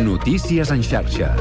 [0.00, 1.34] Notícies en xarxa.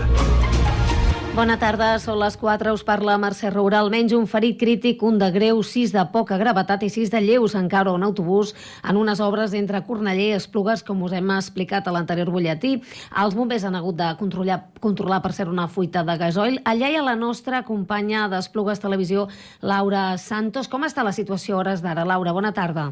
[1.40, 3.80] Bona tarda, són les 4, us parla Mercè Roura.
[3.80, 7.54] Almenys un ferit crític, un de greu, sis de poca gravetat i sis de lleus
[7.56, 11.88] en caure un autobús en unes obres entre Corneller i Esplugues, com us hem explicat
[11.88, 12.76] a l'anterior butlletí.
[13.24, 16.60] Els bombers han hagut de controlar, controlar per ser una fuita de gasoil.
[16.66, 19.30] Allà hi ha la nostra companya d'Esplugues Televisió,
[19.62, 20.68] Laura Santos.
[20.68, 22.04] Com està la situació a hores d'ara?
[22.10, 22.90] Laura, bona tarda.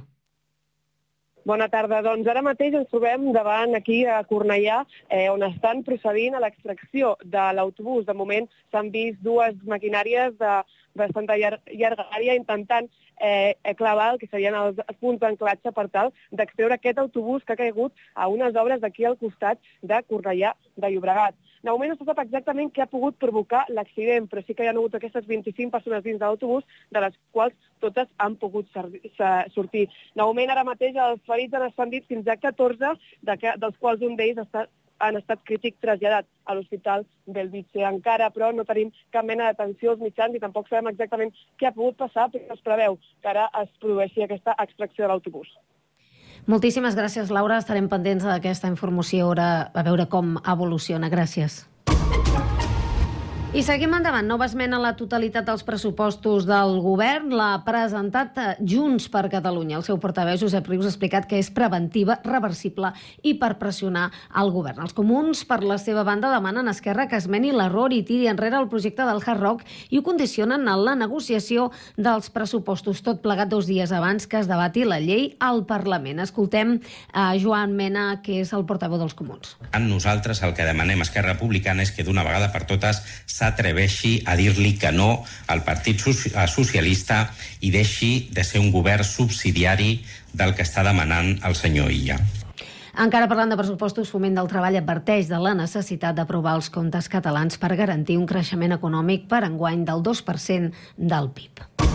[1.47, 2.01] Bona tarda.
[2.03, 7.13] Doncs ara mateix ens trobem davant aquí a Cornellà, eh, on estan procedint a l'extracció
[7.23, 8.03] de l'autobús.
[8.09, 10.57] De moment s'han vist dues maquinàries de
[10.99, 12.89] bastanta llar llargària intentant
[13.19, 17.63] eh, clavar el que serien els punts d'anclatge per tal d'extreure aquest autobús que ha
[17.63, 21.35] caigut a unes obres d'aquí al costat de Cornellà de Llobregat.
[21.63, 24.69] De moment no se sap exactament què ha pogut provocar l'accident, però sí que hi
[24.69, 28.69] ha hagut aquestes 25 persones dins de l'autobús, de les quals totes han pogut
[29.55, 29.87] sortir.
[30.15, 32.93] De moment, ara mateix, els ferits han ascendit fins a 14,
[33.29, 34.67] de que, dels quals un d'ells està
[34.99, 37.83] han estat crític traslladat a l'Hospital Belvitge.
[37.85, 41.75] Encara, però, no tenim cap mena d'atenció als mitjans i tampoc sabem exactament què ha
[41.75, 45.49] pogut passar, però es preveu que ara es produeixi aquesta extracció de l'autobús.
[46.47, 47.57] Moltíssimes gràcies, Laura.
[47.59, 51.09] Estarem pendents d'aquesta informació a veure com evoluciona.
[51.11, 51.65] Gràcies.
[53.55, 54.27] I seguim endavant.
[54.27, 59.77] Nova esmena a la totalitat dels pressupostos del govern l'ha presentat eh, Junts per Catalunya.
[59.79, 62.91] El seu portaveu, Josep Rius, ha explicat que és preventiva, reversible
[63.23, 64.81] i per pressionar el govern.
[64.83, 68.59] Els comuns, per la seva banda, demanen a Esquerra que esmeni l'error i tiri enrere
[68.59, 69.63] el projecte del Hard Rock
[69.95, 74.51] i ho condicionen a la negociació dels pressupostos, tot plegat dos dies abans que es
[74.51, 76.19] debati la llei al Parlament.
[76.19, 76.81] Escoltem
[77.15, 79.55] a Joan Mena, que és el portaveu dels comuns.
[79.87, 83.05] Nosaltres el que demanem a Esquerra Republicana és que d'una vegada per totes
[83.37, 87.27] s'atreveixi a dir-li que no al Partit Socialista
[87.61, 90.01] i deixi de ser un govern subsidiari
[90.33, 92.19] del que està demanant el senyor Illa.
[92.97, 97.61] Encara parlant de pressupostos, Foment del Treball adverteix de la necessitat d'aprovar els comptes catalans
[97.61, 101.86] per garantir un creixement econòmic per enguany del 2% del PIB.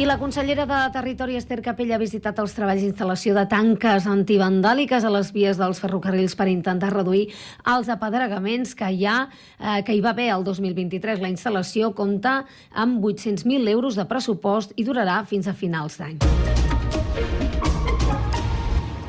[0.00, 5.04] I la consellera de Territori, Esther Capella, ha visitat els treballs d'instal·lació de tanques antivandàliques
[5.04, 7.26] a les vies dels ferrocarrils per intentar reduir
[7.68, 9.18] els apedragaments que hi, ha,
[9.58, 11.20] eh, que hi va haver el 2023.
[11.20, 16.16] La instal·lació compta amb 800.000 euros de pressupost i durarà fins a finals d'any.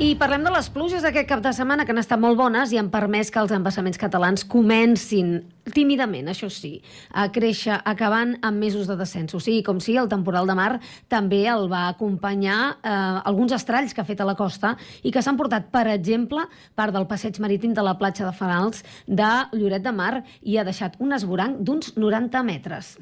[0.02, 2.78] I parlem de les pluges d'aquest cap de setmana, que han estat molt bones i
[2.80, 5.36] han permès que els embassaments catalans comencin
[5.76, 6.72] tímidament, això sí,
[7.14, 9.36] a créixer, acabant amb mesos de descens.
[9.38, 10.72] O sigui, com si el temporal de mar
[11.06, 12.96] també el va acompanyar eh,
[13.30, 14.74] alguns estralls que ha fet a la costa
[15.06, 18.82] i que s'han portat, per exemple, part del passeig marítim de la platja de Fanals
[19.06, 22.96] de Lloret de Mar i ha deixat un esvoranc d'uns 90 metres.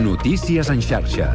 [0.00, 1.34] Notícies en xarxa.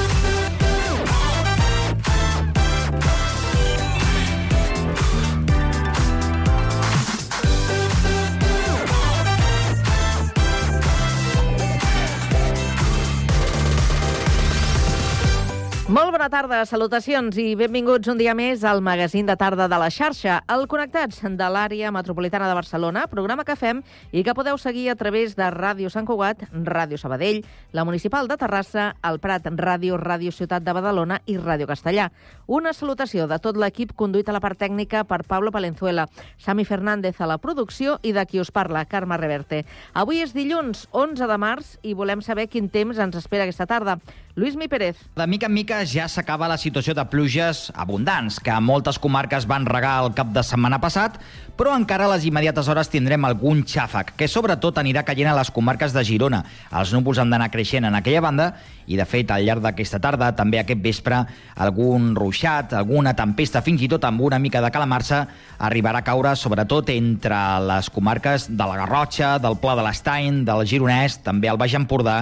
[15.91, 19.89] Molt bona tarda, salutacions i benvinguts un dia més al magazín de tarda de la
[19.91, 23.81] xarxa, el Connectats de l'àrea metropolitana de Barcelona, programa que fem
[24.15, 27.41] i que podeu seguir a través de Ràdio Sant Cugat, Ràdio Sabadell,
[27.75, 32.07] la Municipal de Terrassa, el Prat Ràdio, Ràdio Ciutat de Badalona i Ràdio Castellà.
[32.47, 36.07] Una salutació de tot l'equip conduït a la part tècnica per Pablo Palenzuela,
[36.39, 39.65] Sami Fernández a la producció i de qui us parla, Carme Reverte.
[39.91, 43.99] Avui és dilluns, 11 de març, i volem saber quin temps ens espera aquesta tarda.
[44.33, 44.95] Lluís Mi Pérez.
[45.15, 49.65] De mica en mica ja s'acaba la situació de pluges abundants, que moltes comarques van
[49.67, 51.17] regar el cap de setmana passat,
[51.59, 55.51] però encara a les immediates hores tindrem algun xàfec, que sobretot anirà caient a les
[55.51, 56.45] comarques de Girona.
[56.71, 58.47] Els núvols han d'anar creixent en aquella banda
[58.87, 61.19] i, de fet, al llarg d'aquesta tarda, també aquest vespre,
[61.59, 65.25] algun ruixat, alguna tempesta, fins i tot amb una mica de calamarsa,
[65.59, 70.65] arribarà a caure sobretot entre les comarques de la Garrotxa, del Pla de l'Estany, del
[70.65, 72.21] Gironès, també al Baix Empordà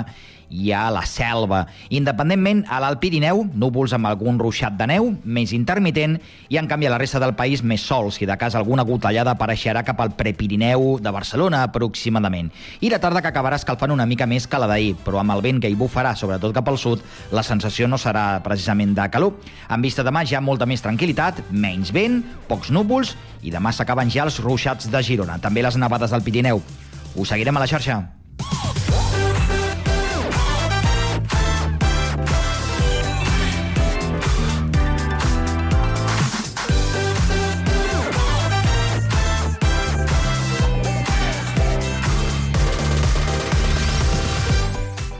[0.50, 1.66] hi ha la selva.
[1.90, 6.18] Independentment, a l'Alt Pirineu, núvols amb algun ruixat de neu, més intermitent,
[6.50, 9.36] i en canvi a la resta del país més sols, si de cas alguna gotellada
[9.38, 12.52] apareixerà cap al Prepirineu de Barcelona aproximadament.
[12.82, 15.46] I la tarda que acabarà escalfant una mica més que la d'ahir, però amb el
[15.46, 19.38] vent que hi bufarà, sobretot cap al sud, la sensació no serà precisament de calor.
[19.70, 24.26] En vista demà ja molta més tranquil·litat, menys vent, pocs núvols, i demà s'acaben ja
[24.28, 25.40] els ruixats de Girona.
[25.40, 26.60] També les nevades del Pirineu
[27.16, 28.04] Us seguirem a la xarxa.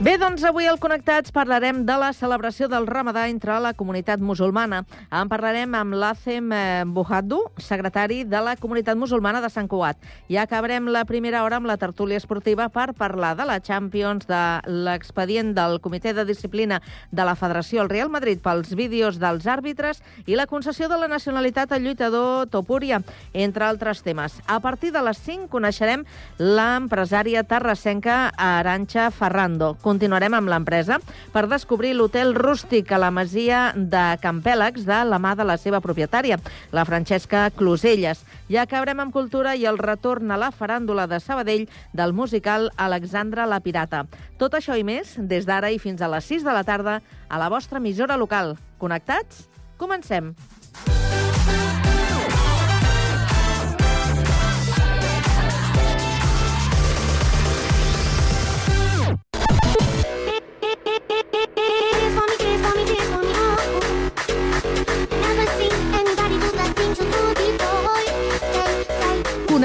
[0.00, 4.78] Bé, doncs avui al Connectats parlarem de la celebració del Ramadà entre la comunitat musulmana.
[5.12, 10.00] En parlarem amb l'Azem eh, Bouhaddu, secretari de la comunitat musulmana de Sant Cugat.
[10.32, 14.40] I acabarem la primera hora amb la tertúlia esportiva per parlar de la Champions, de
[14.86, 16.80] l'expedient del Comitè de Disciplina
[17.12, 21.10] de la Federació al Real Madrid pels vídeos dels àrbitres i la concessió de la
[21.12, 23.02] nacionalitat al lluitador Topúria,
[23.34, 24.40] entre altres temes.
[24.48, 26.08] A partir de les 5 coneixerem
[26.40, 29.74] l'empresària terrassenca Aranxa Ferrando.
[30.00, 30.96] Continuarem amb l'empresa
[31.28, 35.82] per descobrir l'hotel rústic a la masia de Campèlex de la mà de la seva
[35.84, 36.38] propietària,
[36.72, 38.24] la Francesca Closelles.
[38.48, 43.44] I acabarem amb cultura i el retorn a la faràndula de Sabadell del musical Alexandra
[43.44, 44.06] la Pirata.
[44.40, 47.44] Tot això i més des d'ara i fins a les 6 de la tarda a
[47.44, 48.56] la vostra emissora local.
[48.80, 49.50] Connectats?
[49.76, 50.32] Comencem.
[50.32, 51.19] Dance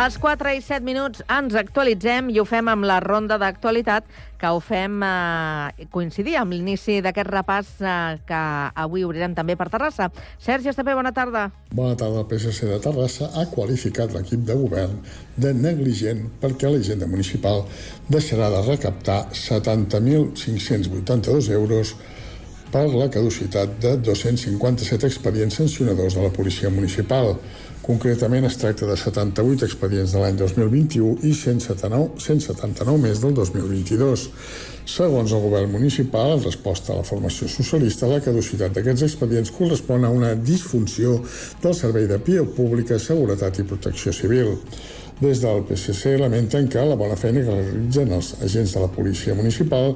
[0.00, 4.04] Les 4 i 7 minuts ens actualitzem i ho fem amb la ronda d'actualitat
[4.40, 8.40] que ho fem eh, coincidir amb l'inici d'aquest repàs eh, que
[8.84, 10.08] avui obrirem també per Terrassa.
[10.40, 11.52] Sergi Estapé, bona tarda.
[11.74, 12.20] Bona tarda.
[12.22, 14.94] El PSC de Terrassa ha qualificat l'equip de govern
[15.36, 17.66] de negligent perquè l'agenda municipal
[18.08, 21.92] deixarà de recaptar 70.582 euros
[22.70, 27.36] per la caducitat de 257 expedients sancionadors de la policia municipal.
[27.80, 34.26] Concretament es tracta de 78 expedients de l'any 2021 i 179, 179 més del 2022.
[34.84, 40.04] Segons el govern municipal, en resposta a la formació socialista, la caducitat d'aquests expedients correspon
[40.04, 41.16] a una disfunció
[41.62, 44.58] del Servei de Pia Pública, Seguretat i Protecció Civil.
[45.20, 49.34] Des del PSC lamenten que la bona feina que realitzen els agents de la policia
[49.36, 49.90] municipal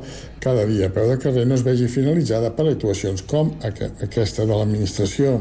[0.45, 4.45] cada dia a peu de carrer no es vegi finalitzada per actuacions com aqu aquesta
[4.45, 5.33] de l'administració.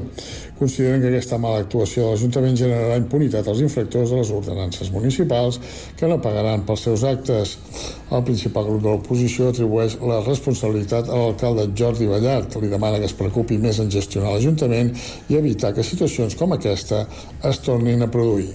[0.62, 5.59] Consideren que aquesta mala actuació de l'Ajuntament generarà impunitat als infractors de les ordenances municipals
[6.00, 7.57] que no pagaran pels seus actes.
[8.07, 12.56] El principal grup de l'oposició atribueix la responsabilitat a l'alcalde Jordi Ballart.
[12.56, 14.95] Li demana que es preocupi més en gestionar l'Ajuntament
[15.27, 17.03] i evitar que situacions com aquesta
[17.51, 18.53] es tornin a produir.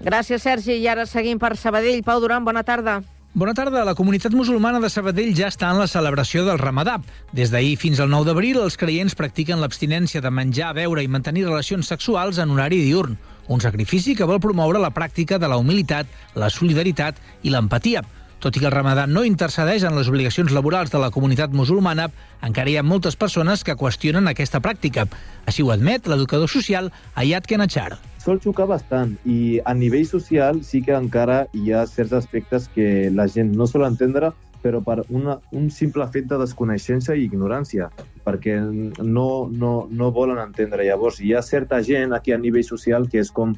[0.00, 0.76] Gràcies, Sergi.
[0.76, 2.02] I ara seguim per Sabadell.
[2.04, 3.00] Pau Duran, bona tarda.
[3.36, 3.84] Bona tarda.
[3.84, 6.98] La comunitat musulmana de Sabadell ja està en la celebració del Ramadà.
[7.36, 11.44] Des d'ahir fins al 9 d'abril, els creients practiquen l'abstinència de menjar, beure i mantenir
[11.44, 16.08] relacions sexuals en horari diurn, un sacrifici que vol promoure la pràctica de la humilitat,
[16.34, 18.02] la solidaritat i l'empatia.
[18.40, 22.10] Tot i que el ramadà no intercedeix en les obligacions laborals de la comunitat musulmana,
[22.44, 25.06] encara hi ha moltes persones que qüestionen aquesta pràctica.
[25.48, 27.96] Així ho admet l'educador social Ayat Kenachar.
[28.26, 33.08] sol xocar bastant i a nivell social sí que encara hi ha certs aspectes que
[33.14, 34.32] la gent no sol entendre
[34.66, 37.86] però per una, un simple fet de desconeixença i ignorància,
[38.26, 40.82] perquè no, no, no volen entendre.
[40.88, 43.54] Llavors, hi ha certa gent aquí a nivell social que és com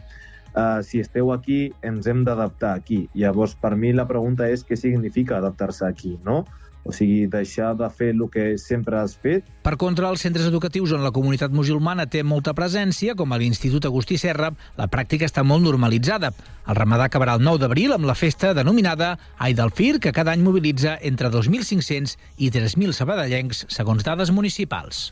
[0.58, 3.06] uh, si esteu aquí, ens hem d'adaptar aquí.
[3.14, 6.42] Llavors, per mi la pregunta és què significa adaptar-se aquí, no?
[6.88, 10.94] O sigui, deixar de fer el que sempre has fet Per contra, als centres educatius
[10.96, 14.48] on la comunitat musulmana té molta presència, com a l'Institut Agustí Serra,
[14.78, 16.32] la pràctica està molt normalitzada.
[16.64, 20.40] El ramadà acabarà el 9 d'abril amb la festa denominada Eid al-Fir, que cada any
[20.46, 25.10] mobilitza entre 2.500 i 3.000 sabadellencs, segons dades municipals.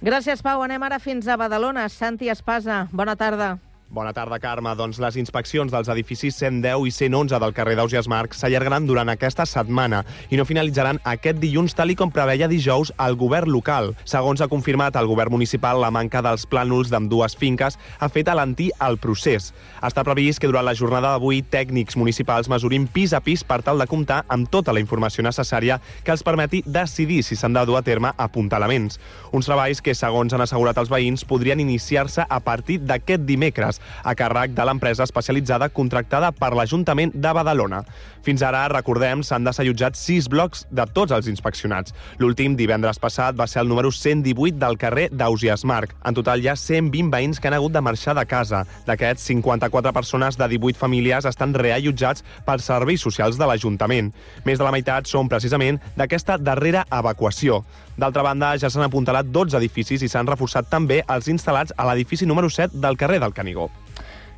[0.00, 0.62] Gràcies, Pau.
[0.62, 1.88] Anem ara fins a Badalona.
[1.92, 3.56] Santi Espasa, bona tarda.
[3.90, 4.74] Bona tarda, Carme.
[4.76, 9.46] Doncs les inspeccions dels edificis 110 i 111 del carrer d'Ausias Marc s'allargaran durant aquesta
[9.48, 13.94] setmana i no finalitzaran aquest dilluns, tal i com preveia dijous el govern local.
[14.04, 18.66] Segons ha confirmat el govern municipal, la manca dels plànols d'ambdues finques ha fet alentir
[18.84, 19.54] el procés.
[19.80, 23.80] Està previst que durant la jornada d'avui tècnics municipals mesurin pis a pis per tal
[23.80, 27.80] de comptar amb tota la informació necessària que els permeti decidir si s'han de dur
[27.80, 29.00] a terme apuntalaments.
[29.32, 34.14] Uns treballs que, segons han assegurat els veïns, podrien iniciar-se a partir d'aquest dimecres a
[34.18, 37.82] càrrec de l'empresa especialitzada contractada per l'Ajuntament de Badalona.
[38.28, 41.94] Fins ara, recordem, s'han desallotjat sis blocs de tots els inspeccionats.
[42.20, 45.94] L'últim, divendres passat, va ser el número 118 del carrer d'Ausias Marc.
[46.04, 48.66] En total, hi ha 120 veïns que han hagut de marxar de casa.
[48.84, 54.12] D'aquests, 54 persones de 18 famílies estan reallotjats pels serveis socials de l'Ajuntament.
[54.44, 57.62] Més de la meitat són precisament d'aquesta darrera evacuació.
[57.96, 62.28] D'altra banda, ja s'han apuntalat 12 edificis i s'han reforçat també els instal·lats a l'edifici
[62.28, 63.70] número 7 del carrer del Canigó.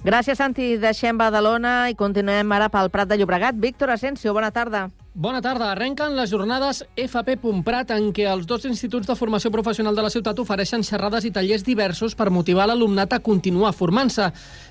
[0.01, 0.79] Gràcies, Santi.
[0.81, 3.59] Deixem Badalona i continuem ara pel Prat de Llobregat.
[3.61, 4.87] Víctor Asensio, bona tarda.
[5.13, 5.73] Bona tarda.
[5.75, 10.13] Arrenquen les jornades FP Pumprat en què els dos instituts de formació professional de la
[10.15, 14.31] ciutat ofereixen xerrades i tallers diversos per motivar l'alumnat a continuar formant-se.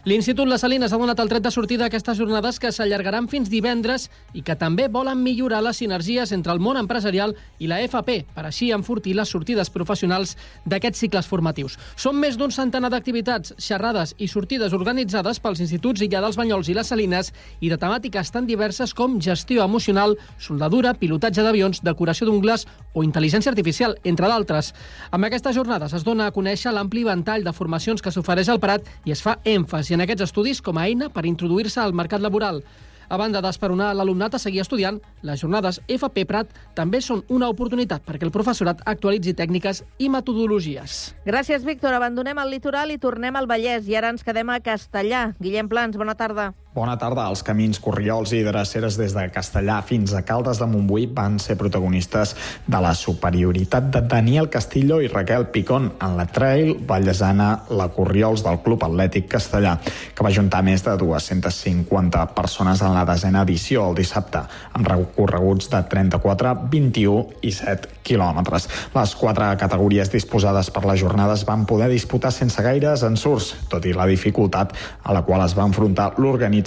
[0.09, 3.49] L'Institut Les Salines ha donat el tret de sortida a aquestes jornades que s'allargaran fins
[3.51, 8.15] divendres i que també volen millorar les sinergies entre el món empresarial i la FP,
[8.33, 10.31] per així enfortir les sortides professionals
[10.65, 11.75] d'aquests cicles formatius.
[11.93, 16.77] Són més d'un centenar d'activitats, xerrades i sortides organitzades pels instituts Illa dels Banyols i
[16.79, 17.29] les Salines
[17.61, 23.53] i de temàtiques tan diverses com gestió emocional, soldadura, pilotatge d'avions, decoració d'ungles o intel·ligència
[23.53, 24.73] artificial, entre d'altres.
[25.11, 28.89] Amb aquestes jornades es dona a conèixer l'ampli ventall de formacions que s'ofereix al Prat
[29.05, 32.63] i es fa èmfasi en aquests estudis com a eina per introduir-se al mercat laboral.
[33.09, 38.03] A banda d'esperonar l'alumnat a seguir estudiant, les jornades FP Prat també són una oportunitat
[38.05, 41.15] perquè el professorat actualitzi tècniques i metodologies.
[41.25, 41.97] Gràcies, Víctor.
[41.97, 43.89] Abandonem el litoral i tornem al Vallès.
[43.89, 45.31] I ara ens quedem a Castellà.
[45.41, 46.51] Guillem Plans, bona tarda.
[46.69, 47.23] Bona tarda.
[47.25, 51.55] Els camins corriols i dreceres des de Castellà fins a Caldes de Montbui van ser
[51.57, 52.35] protagonistes
[52.69, 58.43] de la superioritat de Daniel Castillo i Raquel Picón en la trail vallesana La Corriols
[58.45, 59.79] del Club Atlètic Castellà,
[60.13, 64.43] que va juntar més de 250 persones en la desena edició el dissabte,
[64.77, 68.69] amb recorreguts de 34, 21 i 7 quilòmetres.
[68.93, 73.97] Les quatre categories disposades per les jornades van poder disputar sense gaires ensurts, tot i
[73.97, 76.58] la dificultat a la qual es va enfrontar l'organització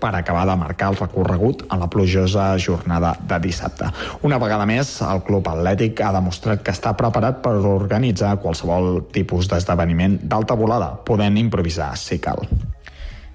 [0.00, 3.86] per acabar de marcar el recorregut a la plujosa jornada de dissabte.
[4.22, 9.48] Una vegada més, el Club Atlètic ha demostrat que està preparat per organitzar qualsevol tipus
[9.48, 12.46] d'esdeveniment d'alta volada, podent improvisar si cal.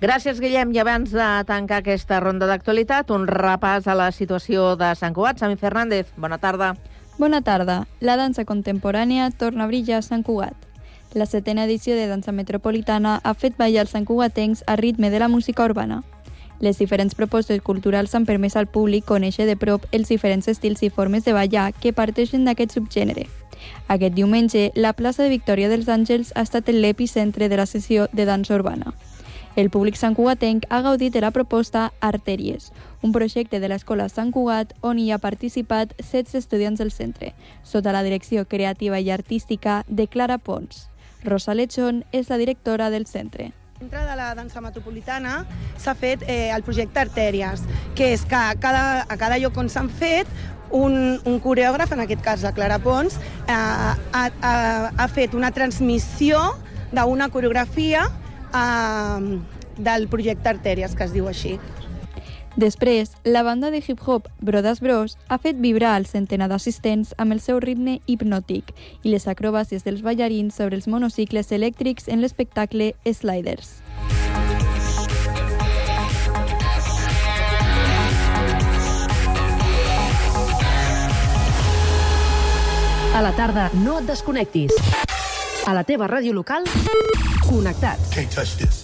[0.01, 0.74] Gràcies, Guillem.
[0.75, 5.39] I abans de tancar aquesta ronda d'actualitat, un repàs a la situació de Sant Cugat.
[5.39, 6.75] Sami Fernández, bona tarda.
[7.17, 7.85] Bona tarda.
[8.01, 10.75] La dansa contemporània torna a brillar a Sant Cugat.
[11.13, 15.27] La setena edició de Dansa Metropolitana ha fet ballar els santcugatencs a ritme de la
[15.27, 16.03] música urbana.
[16.59, 20.89] Les diferents propostes culturals han permès al públic conèixer de prop els diferents estils i
[20.89, 23.27] formes de ballar que parteixen d'aquest subgènere.
[23.88, 28.25] Aquest diumenge, la plaça de Victòria dels Àngels ha estat l'epicentre de la sessió de
[28.25, 28.93] dansa urbana.
[29.55, 34.74] El públic santcugatenc ha gaudit de la proposta Artèries, un projecte de l'Escola Sant Cugat
[34.81, 37.31] on hi ha participat 16 estudiants del centre,
[37.63, 40.89] sota la direcció creativa i artística de Clara Pons.
[41.25, 43.51] Rosa Lechón és la directora del centre.
[43.79, 45.41] Dintre de la dansa metropolitana
[45.77, 47.65] s'ha fet eh, el projecte Artèries,
[47.96, 50.29] que és que a cada, a cada lloc on s'han fet
[50.72, 54.55] un, un coreògraf, en aquest cas la Clara Pons, eh, ha, ha,
[54.96, 56.39] ha fet una transmissió
[56.96, 58.08] d'una coreografia
[58.55, 59.39] eh,
[59.77, 61.58] del projecte Artèries, que es diu així.
[62.55, 67.41] Després, la banda de hip-hop Brodas Bros ha fet vibrar el centenar d'assistents amb el
[67.43, 68.71] seu ritme hipnòtic
[69.03, 73.81] i les acrobàcies dels ballarins sobre els monocicles elèctrics en l'espectacle Sliders.
[83.15, 84.71] A la tarda, no et desconnectis.
[85.67, 86.67] A la teva ràdio local,
[87.47, 88.12] connectats.
[88.15, 88.83] Can't touch this.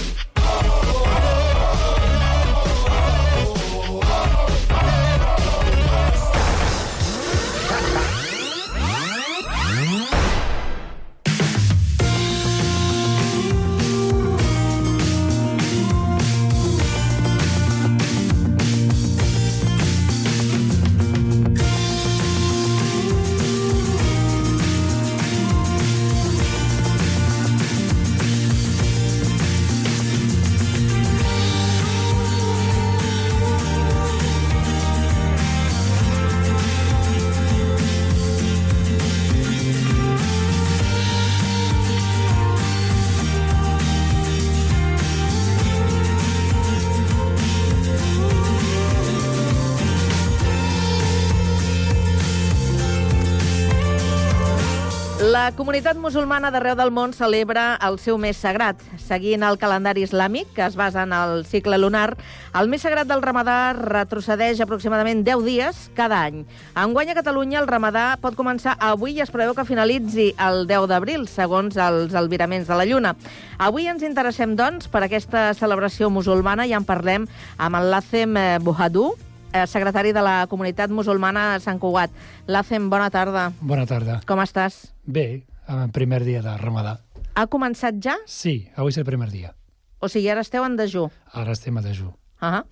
[55.41, 58.77] La comunitat musulmana d'arreu del món celebra el seu mes sagrat.
[59.01, 62.11] Seguint el calendari islàmic, que es basa en el cicle lunar,
[62.59, 66.43] el mes sagrat del ramadà retrocedeix aproximadament 10 dies cada any.
[66.77, 70.85] Enguany a Catalunya el ramadà pot començar avui i es preveu que finalitzi el 10
[70.93, 73.15] d'abril, segons els albiraments de la lluna.
[73.57, 77.25] Avui ens interessem, doncs, per aquesta celebració musulmana i en parlem
[77.57, 79.15] amb el Lacem eh, Bohadou,
[79.49, 82.13] eh, secretari de la comunitat musulmana de Sant Cugat.
[82.45, 83.49] Lacem, bona tarda.
[83.59, 84.21] Bona tarda.
[84.29, 84.90] Com estàs?
[85.05, 86.99] Bé, el primer dia de Ramadà.
[87.33, 88.17] Ha començat ja?
[88.29, 89.53] Sí, avui és el primer dia.
[90.01, 91.07] O sigui, ara esteu en dejú.
[91.37, 92.11] Ara estem a dejú.
[92.41, 92.65] Uh -huh.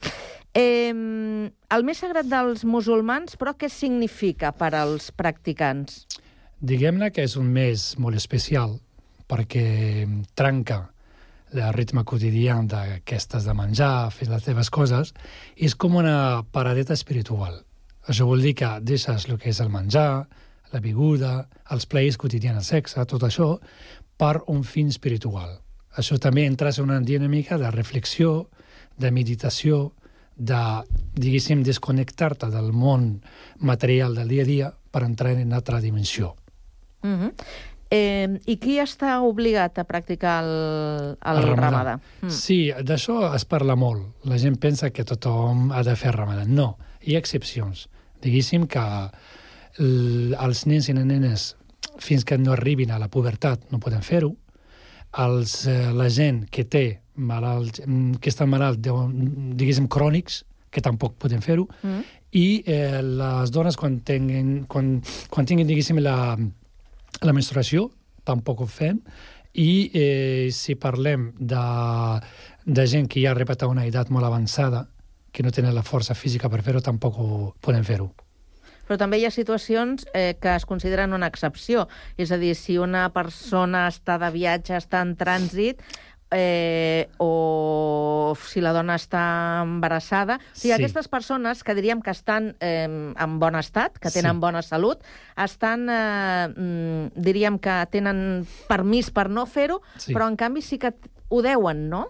[0.54, 6.08] eh, el més sagrat dels musulmans, però què significa per als practicants?
[6.60, 8.80] Diguem-ne que és un mes molt especial
[9.28, 10.92] perquè trenca
[11.54, 15.14] el ritme quotidià d'aquestes de menjar, fer les teves coses,
[15.56, 17.64] és com una paradeta espiritual.
[18.08, 20.28] Això vol dir que deixes el que és el menjar,
[20.74, 23.56] la beguda, els plaers quotidians, el sexe, tot això,
[24.20, 25.60] per un fin espiritual.
[25.98, 28.50] Això també entras en una dinàmica de reflexió,
[28.98, 29.94] de meditació,
[30.36, 30.60] de,
[31.20, 33.22] diguéssim, desconnectar-te del món
[33.60, 36.36] material del dia a dia per entrar en una altra dimensió.
[37.04, 37.34] Uh -huh.
[37.90, 41.56] eh, I qui està obligat a practicar el, el, El ramadà?
[41.56, 42.00] ramadà.
[42.22, 42.30] Mm.
[42.30, 44.16] Sí, d'això es parla molt.
[44.26, 46.46] La gent pensa que tothom ha de fer ramadà.
[46.46, 47.90] No, hi ha excepcions.
[48.22, 49.10] Diguéssim que
[49.78, 51.56] els nens i les nenes,
[52.00, 54.36] fins que no arribin a la pubertat, no poden fer-ho.
[55.20, 61.16] Els, eh, la gent que té malalt, mm, que està malalt, diguéssim, crònics, que tampoc
[61.18, 62.04] poden fer-ho, Mm.
[62.32, 66.38] i eh, les dones quan tinguin, quan, quan tinguin diguéssim, la,
[67.22, 67.90] la menstruació,
[68.24, 69.02] tampoc ho fem,
[69.56, 72.22] i eh, si parlem de,
[72.66, 74.88] de gent que ja ha arribat a una edat molt avançada,
[75.32, 78.14] que no tenen la força física per fer-ho, tampoc ho poden fer-ho.
[78.90, 81.86] Però també hi ha situacions eh, que es consideren una excepció.
[82.18, 85.84] És a dir, si una persona està de viatge, està en trànsit,
[86.32, 90.40] eh, o si la dona està embarassada.
[90.42, 90.74] O sigui, Sí.
[90.74, 94.40] aquestes persones que diríem que estan eh, en bon estat, que tenen Sí.
[94.40, 95.04] bona salut,
[95.38, 100.14] estan, eh, mm, diríem que tenen permís per no fer-ho, Sí.
[100.14, 100.94] però en canvi sí que
[101.30, 102.08] ho deuen, no?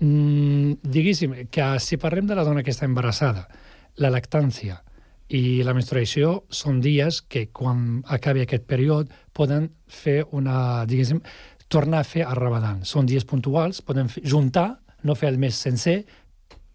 [0.00, 3.48] Mm, diguéssim que si parlem de la dona que està embarassada,
[3.96, 4.82] la lactància
[5.28, 11.22] i la menstruació són dies que quan acabi aquest període poden fer una, diguéssim,
[11.68, 12.74] tornar a fer el ramadà.
[12.84, 16.02] Són dies puntuals, poden juntar, no fer el mes sencer,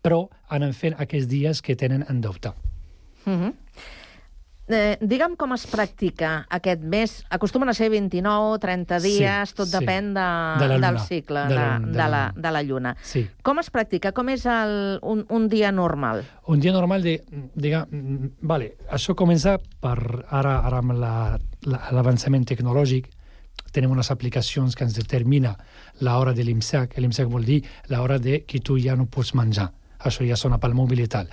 [0.02, 2.54] però anem fent aquests dies que tenen en dubte.
[3.26, 3.54] Uh -huh.
[4.72, 7.26] Eh, digue'm com es practica aquest mes.
[7.34, 9.74] Acostumen a ser 29, 30 Sí, dies, tot sí.
[9.80, 10.26] depèn de,
[10.62, 11.00] De la del lluna.
[11.08, 12.96] cicle, De la- de, de de, la, la- de la lluna.
[13.02, 13.28] Sí.
[13.42, 14.12] Com es practica?
[14.14, 16.24] Com és el, un, un dia normal?
[16.46, 17.24] Un dia normal de,
[17.56, 17.88] diga,
[18.42, 19.98] vale, això comença per
[20.30, 23.10] ara, ara amb la- la- l'avançament tecnològic,
[23.72, 25.56] tenim unes aplicacions que ens determina
[26.00, 26.96] l'hora de l'IMSEC.
[26.98, 29.72] L'IMSEC vol dir l'hora de que tu ja no pots menjar.
[30.00, 31.30] Això ja sona pel mòbil i tal.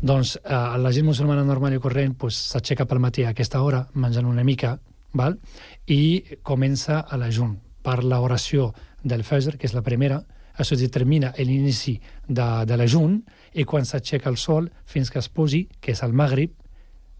[0.00, 4.26] Doncs eh, la gent musulmana normal i corrent s'aixeca pel matí a aquesta hora, menjant
[4.26, 4.78] una mica,
[5.12, 5.38] val?
[5.86, 8.72] i comença a l'ajun per l'oració
[9.02, 10.22] del Fajr, que és la primera,
[10.56, 11.98] això determina l'inici
[12.28, 13.18] de, de l'ajun,
[13.54, 16.54] i quan s'aixeca el sol fins que es posi, que és el Maghrib,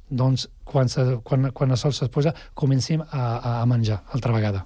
[0.08, 4.64] doncs quan, se, quan, quan el sol es posa comencem a, a menjar altra vegada.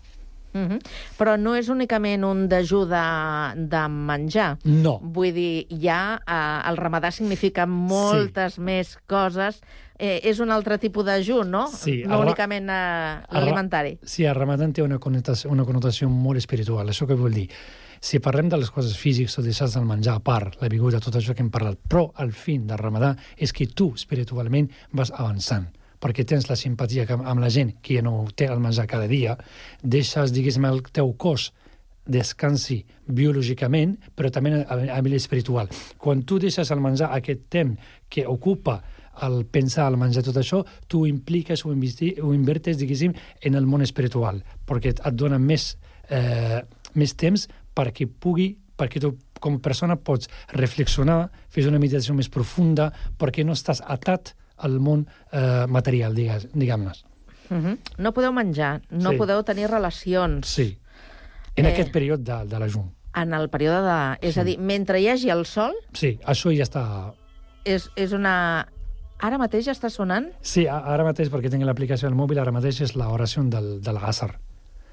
[0.59, 0.79] Uh -huh.
[1.19, 3.07] Però no és únicament un dejú de,
[3.57, 4.59] de menjar.
[4.65, 4.99] No.
[5.03, 8.61] Vull dir, ja eh, el ramadà significa moltes sí.
[8.61, 9.61] més coses.
[9.99, 11.67] Eh, és un altre tipus dejú, no?
[11.67, 13.99] Sí, no el únicament eh, l'alimentari.
[14.05, 16.89] Sí, el Ramadan té una connotació, una connotació molt espiritual.
[16.89, 17.49] Això què vol dir?
[18.01, 21.17] Si parlem de les coses físiques o deixats del menjar, a part, la beguda, tot
[21.17, 25.67] això que hem parlat, però al fin del Ramadà és que tu, espiritualment, vas avançant
[26.01, 29.37] perquè tens la simpatia amb la gent que ja no té el menjar cada dia,
[29.83, 31.51] deixes, diguéssim, el teu cos
[32.09, 32.79] descansi
[33.13, 35.69] biològicament, però també a, nivell espiritual.
[36.01, 38.81] Quan tu deixes el menjar aquest temps que ocupa
[39.27, 43.67] el pensar, el menjar, tot això, tu impliques o, investi, o invertes, diguéssim, en el
[43.67, 45.73] món espiritual, perquè et dona més,
[46.09, 46.63] eh,
[46.95, 52.31] més temps perquè pugui, perquè tu com a persona pots reflexionar, fer una meditació més
[52.31, 56.93] profunda, perquè no estàs atat al món eh, material, diguem-ne.
[57.51, 57.79] Uh -huh.
[57.99, 59.17] No podeu menjar, no Sí.
[59.17, 60.47] podeu tenir relacions.
[60.47, 60.79] Sí.
[61.57, 61.73] En Eh.
[61.73, 62.93] aquest període de, de l'ajun.
[63.15, 64.19] En el període de...
[64.29, 64.41] És Sí.
[64.41, 67.15] a dir, mentre hi hagi el sol, Sí, això ja està...
[67.65, 68.67] és, és una...
[69.21, 70.29] Ara mateix està sonant?
[70.43, 74.39] Sí, ara mateix, perquè tinc l'aplicació al mòbil, ara mateix és l'oració del, del Gassar.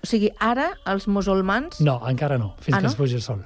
[0.04, 1.80] O sigui, ara els musulmans...
[1.82, 2.90] No, encara no, fins Ah, que no?
[2.90, 3.46] es posi el sol.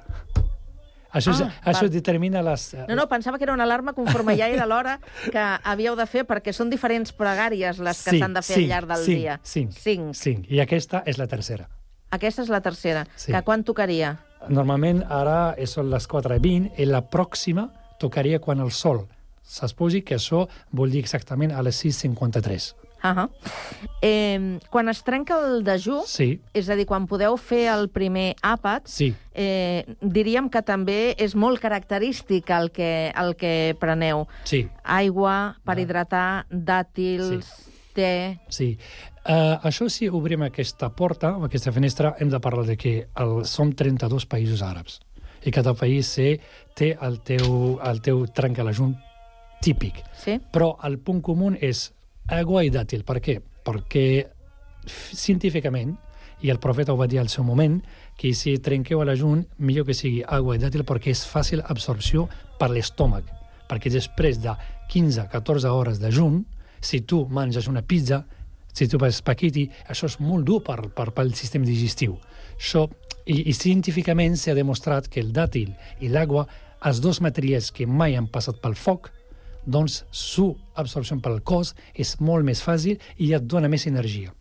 [1.12, 1.90] Això, Ah, ah, això val.
[1.90, 2.74] determina les...
[2.88, 6.24] No, no, pensava que era una alarma conforme ja era l'hora que havíeu de fer,
[6.26, 9.40] perquè són diferents pregàries les que s'han de fer al llarg del cinc, dia.
[9.42, 10.14] Cinc, Cinc.
[10.14, 10.50] cinc.
[10.50, 11.68] I aquesta és la tercera.
[12.10, 13.06] Aquesta és la tercera.
[13.16, 13.32] Sí.
[13.32, 14.16] Que quan tocaria?
[14.48, 17.68] Normalment ara són les 4.20 i la pròxima
[17.98, 19.04] tocaria quan el sol
[19.42, 22.74] s'exposi, que això vol dir exactament a les 6.53.
[23.02, 23.28] Uh -huh.
[24.02, 28.34] eh, quan es trenca el dejú, Sí, és a dir, quan podeu fer el primer
[28.42, 29.14] àpat, sí.
[29.34, 34.26] eh, diríem que també és molt característic el que, el que preneu.
[34.44, 34.68] Sí.
[34.84, 37.46] Aigua per hidratar, dàtils,
[37.94, 38.38] té...
[38.48, 38.78] Sí.
[39.20, 43.44] Uh, això, si obrim aquesta porta, o aquesta finestra, hem de parlar de que el,
[43.44, 45.00] som 32 països àrabs
[45.44, 46.40] i cada país sé,
[46.76, 48.94] té el teu, el teu trencalajunt
[49.64, 50.02] típic.
[50.16, 50.38] Sí.
[50.52, 51.90] Però el punt comú és
[52.30, 53.04] aigua i dàtil.
[53.06, 53.40] Per què?
[53.66, 54.06] Perquè
[54.86, 55.96] científicament,
[56.40, 57.80] i el profeta ho va dir al seu moment,
[58.16, 63.28] que si trenqueu l'ajun, millor que sigui aigua dàtil perquè és fàcil absorció per l'estómac.
[63.68, 64.54] Perquè després de
[64.92, 66.40] 15-14 hores d'ajun,
[66.80, 68.24] si tu menges una pizza,
[68.72, 72.16] si tu fas espagueti, això és molt dur per, per, pel sistema digestiu.
[72.56, 72.86] Això,
[73.26, 76.46] i, I científicament s'ha demostrat que el dàtil i l'aigua,
[76.88, 79.10] els dos materials que mai han passat pel foc,
[79.66, 84.32] doncs su absorció pel cos és molt més fàcil i et dona més energia.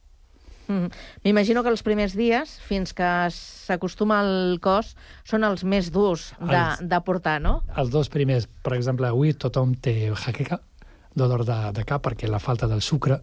[0.69, 0.91] Mm.
[1.25, 4.91] M'imagino que els primers dies, fins que s'acostuma al cos,
[5.25, 7.63] són els més durs de, Els- de portar, no?
[7.75, 10.60] Els dos primers, per exemple, avui tothom té jaqueca,
[11.17, 13.17] dolor de, de cap, perquè la falta del sucre,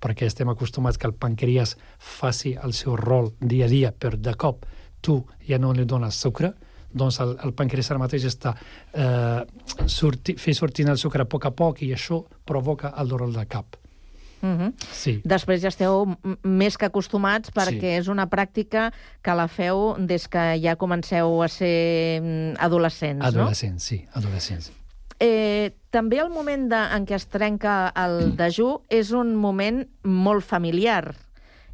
[0.00, 4.36] perquè estem acostumats que el pancreas faci el seu rol dia a dia, però de
[4.36, 4.66] cop
[5.00, 6.52] tu ja no li dones sucre,
[6.92, 8.54] doncs el, el pancreas ara mateix està
[8.92, 9.42] eh,
[9.86, 13.46] sorti, fer sortint el sucre a poc a poc i això provoca el dolor de
[13.46, 13.76] cap.
[14.40, 14.72] Mm -hmm.
[14.92, 15.20] Sí.
[15.24, 18.90] Després ja esteu més que acostumats perquè és una pràctica
[19.22, 24.70] que la feu des que ja comenceu a ser mm, adolescents, Adolescents, sí, adolescents.
[24.70, 24.80] no?
[25.20, 30.42] Eh, també el moment de, en què es trenca el dejú és un moment molt
[30.42, 31.14] familiar.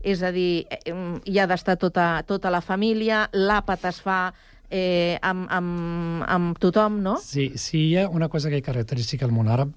[0.03, 4.35] És a dir, eh, mm, hi ha d'estar tota, tota la família, l'àpat es fa
[4.71, 7.17] eh, amb, amb, amb tothom, no?
[7.23, 9.73] Sí, sí, hi ha una cosa que característica al món àrab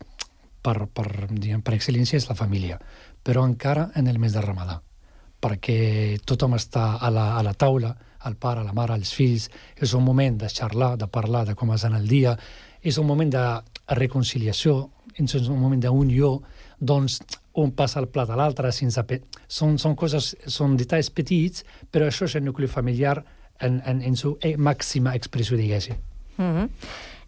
[0.61, 2.79] per, per, diguem, per excel·lència és la família,
[3.23, 4.79] però encara en el mes de Ramadà,
[5.39, 7.95] perquè tothom està a la, a la taula,
[8.27, 9.47] el pare, la mare, els fills,
[9.79, 12.35] és un moment de xarlar, de parlar de com és en el dia,
[12.81, 13.43] és un moment de
[13.95, 16.39] reconciliació, és un moment d'unió,
[16.79, 17.19] doncs
[17.59, 19.03] un passa el plat a l'altre sense...
[19.07, 19.21] Pe...
[19.47, 23.17] Són, són coses, són detalls petits, però això és el nucli familiar
[23.59, 25.95] en, en, en su eh, màxima expressió, diguéssim.
[26.37, 26.69] Mm -hmm.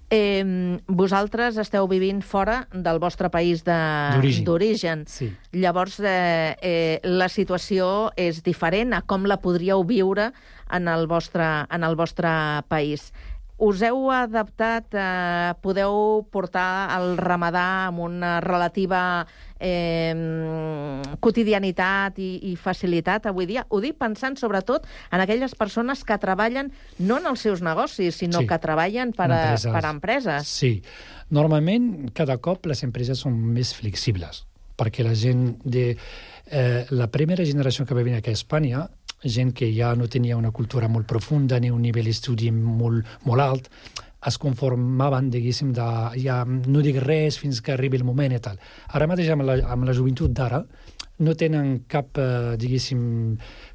[0.09, 5.05] eh, vosaltres esteu vivint fora del vostre país d'origen.
[5.07, 5.33] Sí.
[5.51, 10.31] Llavors, eh, eh, la situació és diferent a com la podríeu viure
[10.69, 12.29] en el vostre, en el vostre
[12.67, 13.13] país.
[13.61, 19.27] Us heu adaptat, eh, podeu portar el ramadà amb una relativa
[19.61, 23.65] eh, quotidianitat i, i facilitat avui dia?
[23.69, 28.41] Ho dic pensant sobretot en aquelles persones que treballen no en els seus negocis, sinó
[28.41, 28.47] Sí.
[28.49, 29.71] que treballen per a, Empreses.
[29.71, 30.47] per a empreses.
[30.47, 30.73] Sí.
[31.29, 34.45] Normalment, cada cop les empreses són més flexibles,
[34.77, 35.95] perquè la gent de...
[36.51, 38.89] Eh, la primera generació que va venir aquí a Espanya,
[39.23, 43.41] gent que ja no tenia una cultura molt profunda ni un nivell d'estudi molt, molt
[43.45, 43.69] alt,
[44.27, 45.85] es conformaven, diguéssim, de
[46.21, 48.59] ja no dic res fins que arribi el moment i tal.
[48.93, 50.61] Ara mateix, amb la, amb la joventut d'ara,
[51.21, 53.01] no tenen cap, eh, diguéssim,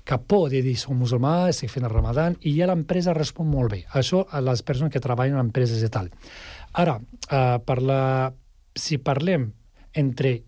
[0.06, 3.72] cap por de dir som musulmà, estic fent el ramadan, i ja l'empresa respon molt
[3.74, 3.85] bé.
[3.94, 6.11] Això a les persones que treballen en empreses i tal.
[6.74, 6.98] Ara,
[7.30, 8.02] eh, per la,
[8.74, 9.50] si parlem
[9.94, 10.40] entre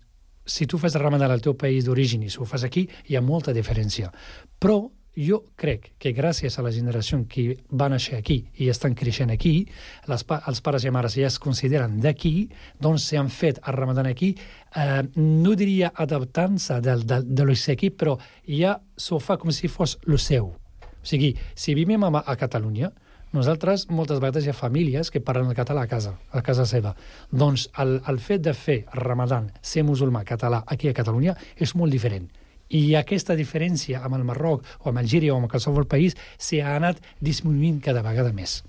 [0.48, 3.16] si tu fas el ramadan al teu país d'origen i si ho fas aquí, hi
[3.16, 4.10] ha molta diferència.
[4.58, 4.80] Però
[5.18, 9.66] jo crec que gràcies a la generació que va néixer aquí i estan creixent aquí,
[10.06, 12.48] les pa els pares i mares ja es consideren d'aquí,
[12.80, 14.34] doncs s'han fet el ramadan aquí,
[14.76, 19.98] eh, no diria adaptant-se del, del, de l'Oixequi, però ja s'ho fa com si fos
[20.06, 20.54] el seu.
[20.54, 22.92] O sigui, si vivim a, a Catalunya,
[23.32, 26.94] nosaltres moltes vegades hi ha famílies que parlen el català a casa, a casa seva.
[27.30, 31.92] Doncs el, el fet de fer ramadan, ser musulmà català aquí a Catalunya, és molt
[31.92, 32.30] diferent.
[32.70, 37.00] I aquesta diferència amb el Marroc o amb Algèria o amb qualsevol país s'ha anat
[37.20, 38.62] disminuint cada vegada més.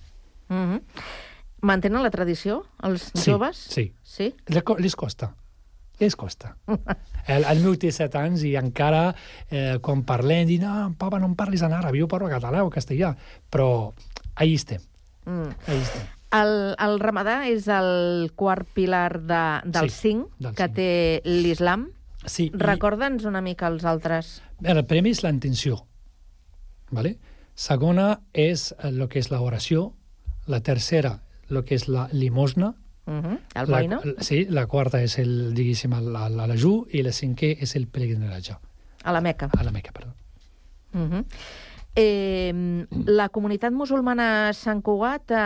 [0.49, 0.81] Mm -hmm.
[1.61, 3.57] Mantenen la tradició, els Sí, joves?
[3.57, 3.93] sí.
[4.03, 4.33] Sí?
[4.47, 5.35] Les co- Les costa.
[5.99, 6.55] Les costa.
[7.27, 9.13] El, el meu té set anys i encara,
[9.51, 12.69] eh, quan parlem, dic, no, papa, no em parlis en àrab, jo parlo català o
[12.69, 13.15] castellà.
[13.51, 13.93] Però
[14.35, 14.79] ahí estem,
[15.25, 15.49] Mm.
[15.67, 16.01] ahí estem.
[16.31, 20.75] El, el ramadà és el quart pilar de, del Sí, cinc del que cinc.
[20.75, 21.89] té l'islam.
[22.25, 24.41] Sí, i- Recorda'ns una mica els altres.
[24.63, 25.85] El primer és la intenció.
[26.91, 27.19] ¿vale?
[27.53, 29.93] Segona és el que és l'oració,
[30.47, 32.73] La tercera, el que és la limosna.
[33.05, 33.39] Uh -huh.
[33.53, 34.01] El la, boi, no?
[34.19, 38.55] Sí, la quarta és el, diguéssim, l'ajú i la cinquè és el pelegrinatge.
[39.03, 39.49] A la Meca.
[39.55, 40.13] A la Meca, perdó.
[40.93, 41.25] Uh -huh.
[41.99, 45.39] Eh, la comunitat musulmana a Sant Cugat eh,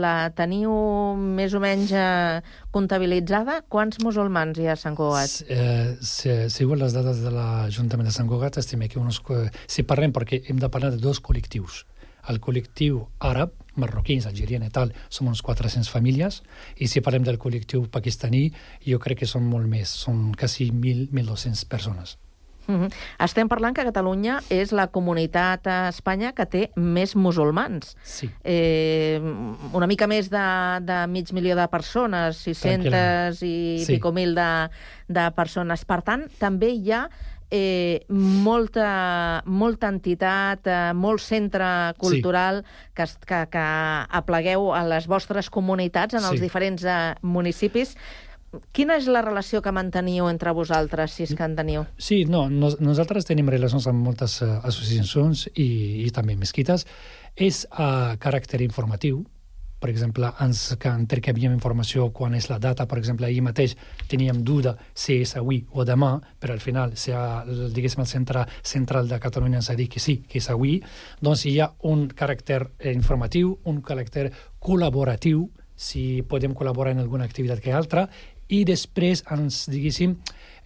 [0.00, 0.72] la teniu
[1.18, 2.40] més o menys eh,
[2.74, 3.60] comptabilitzada?
[3.68, 5.42] Quants musulmans hi ha a Sant Cugat?
[5.52, 9.20] Eh, se, segons les dades de l'Ajuntament de Sant Cugat, estimem que uns...
[9.20, 11.84] qu- Si parlem, perquè hem de parlar de dos col·lectius.
[12.28, 16.42] El col·lectiu àrab, marroquins, algerians i tal, som uns 400 famílies,
[16.82, 18.48] i si parlem del col·lectiu pakistaní,
[18.84, 22.16] jo crec que són molt més, són quasi 1.000, 1.200 persones.
[22.68, 22.92] Uh -huh.
[23.24, 27.96] Estem parlant que Catalunya és la comunitat a Espanya que té més musulmans.
[28.02, 28.30] Sí.
[28.44, 29.18] Eh,
[29.72, 33.42] una mica més de, de mig milió de persones, 600 Tranquil·lament.
[33.42, 33.94] i Sí.
[33.94, 34.68] pico mil de,
[35.08, 35.84] de persones.
[35.86, 37.08] Per tant, també hi ha
[37.50, 42.62] eh, molta, molta entitat, eh, molt centre cultural
[42.94, 43.58] que, es- que, que
[44.10, 46.40] aplegueu a les vostres comunitats, en els Sí.
[46.44, 47.96] diferents eh, municipis.
[48.72, 51.84] Quina és la relació que manteniu entre vosaltres, si és que en teniu?
[52.00, 55.68] Sí, no, nos, nosaltres tenim relacions amb moltes uh, associacions i,
[56.06, 56.86] i també mesquites.
[57.36, 59.20] És a caràcter informatiu,
[59.78, 63.76] per exemple, ens que intercanviem informació quan és la data, per exemple, ahir mateix
[64.10, 68.46] teníem duda si és avui o demà, però al final, si ha, diguéssim, el centre
[68.62, 70.80] central de Catalunya ens ha dit que sí, que és avui,
[71.22, 75.46] doncs hi ha un caràcter eh, informatiu, un caràcter col·laboratiu,
[75.78, 78.08] si podem col·laborar en alguna activitat que altra,
[78.48, 80.16] i després ens, diguéssim,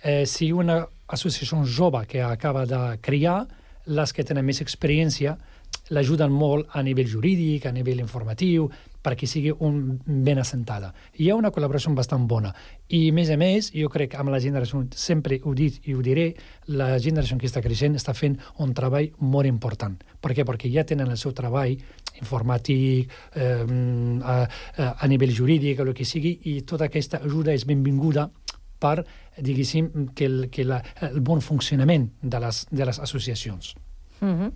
[0.03, 3.47] eh, si una associació jove que acaba de crear,
[3.87, 5.37] les que tenen més experiència
[5.91, 8.69] l'ajuden molt a nivell jurídic, a nivell informatiu,
[9.03, 10.93] perquè sigui un ben assentada.
[11.19, 12.53] Hi ha una col·laboració bastant bona.
[12.89, 15.97] I, a més a més, jo crec que amb la generació, sempre ho dit i
[15.97, 16.29] ho diré,
[16.71, 19.99] la generació que està creixent està fent un treball molt important.
[20.23, 20.47] Per què?
[20.47, 21.75] Perquè ja tenen el seu treball
[22.23, 23.67] informàtic, eh,
[24.23, 24.39] a,
[24.93, 28.29] a, nivell jurídic, o el que sigui, i tota aquesta ajuda és benvinguda
[28.83, 29.03] per,
[29.39, 33.75] diguéssim, que el, que la, el bon funcionament de les, de les associacions.
[34.23, 34.53] Uh -huh.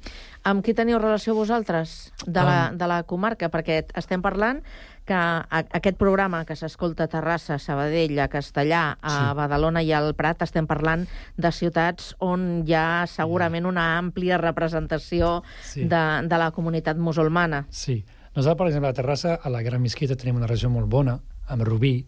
[0.47, 3.49] Amb qui teniu relació vosaltres de la, de la comarca?
[3.51, 4.61] Perquè estem parlant
[5.07, 5.43] que a,
[5.75, 9.37] aquest programa que s'escolta a Terrassa, Sabadell, a Castellà, a Sí.
[9.39, 11.07] Badalona i al Prat, estem parlant
[11.37, 15.85] de ciutats on hi ha segurament una àmplia representació Sí.
[15.91, 17.65] de, de la comunitat musulmana.
[17.71, 18.05] Sí.
[18.37, 21.63] Nosaltres, per exemple, a Terrassa, a la Gran Mesquita, tenim una regió molt bona, amb
[21.67, 22.05] Rubí,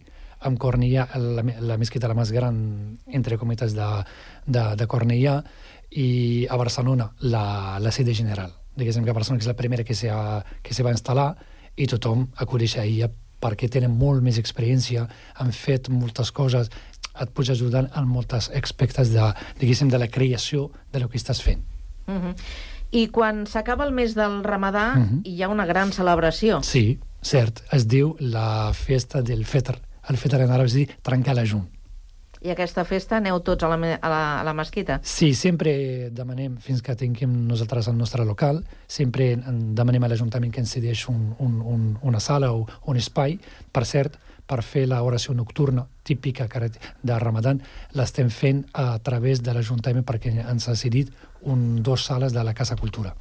[0.47, 2.59] amb Cornellà, la, la mesquita la més gran
[3.11, 3.87] entre cometes de,
[4.47, 5.41] de, de Cornellà,
[5.91, 8.53] i a Barcelona, la, la sede general.
[8.77, 11.35] Diguéssim que Barcelona que és la primera que se, ha, que se va instal·lar
[11.77, 13.09] i tothom acudeix a ella
[13.41, 15.07] perquè tenen molt més experiència,
[15.39, 16.71] han fet moltes coses,
[17.21, 21.41] et pots ajudar en moltes aspectes de, diguéssim, de la creació de lo que estàs
[21.43, 21.63] fent.
[22.07, 22.35] Uh -huh.
[22.91, 25.19] I quan s'acaba el mes del Ramadà, uh Mhm.
[25.19, 25.21] -huh.
[25.25, 26.63] hi ha una gran celebració.
[26.63, 27.61] Sí, cert.
[27.73, 29.79] Es diu la festa del Fetr.
[30.09, 31.69] El Fetr en àrab es diu trencar la junt.
[32.41, 35.01] I aquesta festa aneu tots a la, a la, a la mesquita?
[35.03, 40.63] Sí, sempre demanem, fins que tinguem nosaltres el nostre local, sempre demanem a l'Ajuntament que
[40.63, 43.39] ens cedeix un, un, un, una sala o un espai.
[43.73, 47.61] Per cert, per fer l'oració nocturna típica de Ramadan,
[47.93, 51.11] l'estem fent a través de l'Ajuntament perquè ens ha cedit
[51.43, 53.15] un, dos sales de la Casa Cultura.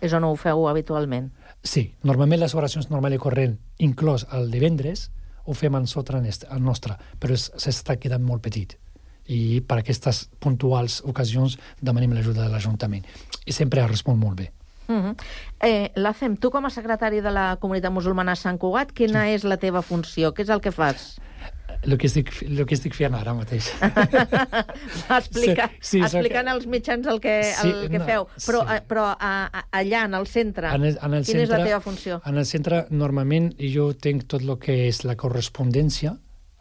[0.00, 1.30] És on ho feu habitualment.
[1.62, 5.10] Sí, normalment les oracions normal i corrent, inclòs el divendres,
[5.46, 8.76] ho fem en sota el nostre, però s'està quedant molt petit.
[9.26, 13.04] I per aquestes puntuals ocasions demanem l'ajuda de l'Ajuntament.
[13.46, 14.50] I sempre respon molt bé.
[14.88, 15.14] Uh -huh.
[15.60, 19.34] eh, Lacem, tu com a secretari de la comunitat musulmana a Sant Cugat, quina sí.
[19.34, 20.32] és la teva funció?
[20.32, 21.18] Què és el que fas?
[21.82, 23.68] El que estic, el que estic fent ara mateix.
[25.18, 28.26] Explica, Sí, sí, explicant als mitjans el que, el Sí, que no, feu.
[28.46, 28.74] Però, sí.
[28.74, 31.50] a, però a, a, allà, en el centre, En el, en el quina centre, és
[31.50, 32.20] la teva funció?
[32.26, 36.16] En el centre, normalment, jo tinc tot el que és la correspondència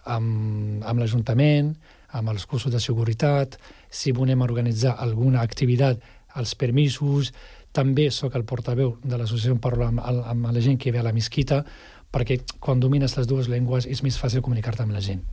[0.05, 1.73] amb, amb l'Ajuntament,
[2.15, 3.57] amb els cursos de seguretat,
[3.89, 6.03] si volem organitzar alguna activitat,
[6.35, 7.31] els permisos,
[7.75, 11.13] també sóc el portaveu de l'associació, parlo amb, amb la gent que ve a la
[11.15, 11.63] mesquita,
[12.15, 15.23] perquè quan domines les dues llengües és més fàcil comunicar-te amb la gent.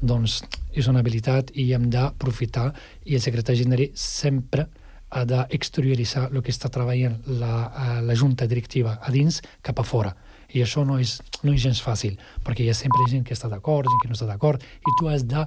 [0.00, 0.38] Doncs
[0.72, 2.70] és una habilitat i hem d'aprofitar
[3.04, 4.64] i el secretari general sempre
[5.10, 9.84] ha d'exterioritzar el que està treballant la, eh, la junta directiva a dins cap a
[9.84, 10.14] fora.
[10.54, 13.50] I això no és, no és gens fàcil, perquè hi ha sempre gent que està
[13.50, 15.44] d'acord, gent que no està d'acord, i tu has de,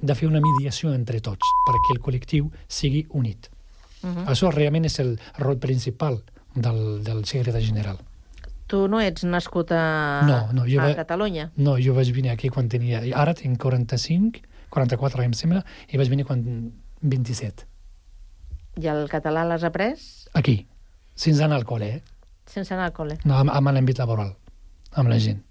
[0.00, 3.50] de fer una mediació entre tots perquè el col·lectiu sigui unit.
[4.02, 4.26] Uh -huh.
[4.26, 6.22] Això realment és el rol principal
[6.54, 7.98] del, del secretari general.
[8.66, 11.50] Tu no ets nascut a, No, no, jo a va- Catalunya.
[11.56, 13.00] No, jo vaig venir aquí quan tenia...
[13.14, 17.64] Ara tinc 45, 44 em sembla, i vaig venir quan 27.
[18.76, 19.94] I el català l'has après?
[20.34, 20.66] Aquí,
[21.14, 22.02] sense anar al col·le, eh?
[22.46, 23.18] Sense anar al col·le.
[23.24, 24.34] No, amb, amb l'àmbit laboral,
[24.92, 25.42] amb la gent.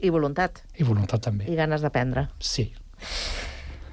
[0.00, 0.62] I voluntat.
[0.78, 1.44] I voluntat també.
[1.50, 2.28] I ganes d'aprendre.
[2.40, 2.72] Sí.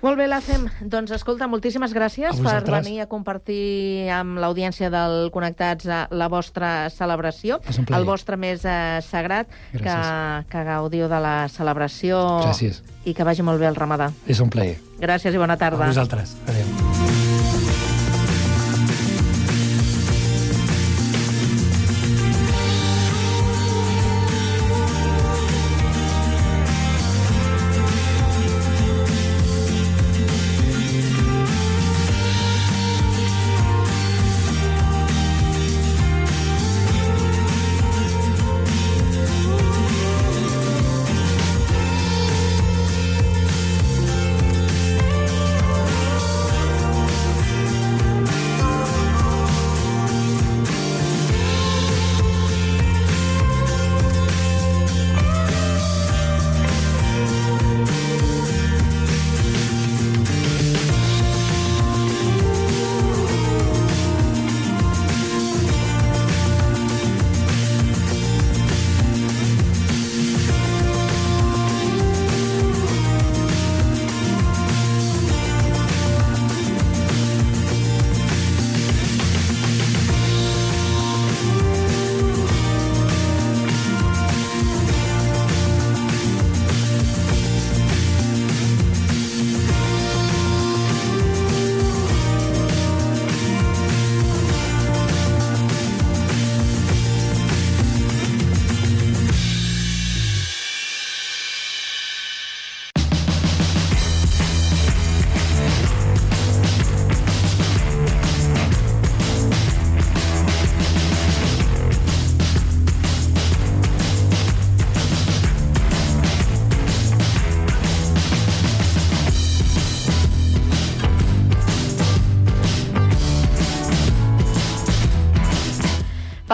[0.06, 0.68] Molt bé, l'AFEM.
[0.92, 6.92] Doncs escolta, moltíssimes gràcies per venir a compartir amb l'audiència del Connectats eh, la vostra
[6.94, 7.58] celebració,
[7.90, 10.46] el vostre més eh, sagrat, que, Gràcies.
[10.52, 12.84] que gaudiu de la celebració Gràcies.
[13.06, 14.12] i que vagi molt bé el ramadà.
[14.30, 14.78] És un plaer.
[15.02, 15.90] Gràcies i bona tarda.
[15.90, 16.38] A vosaltres.
[16.46, 17.05] Adéu.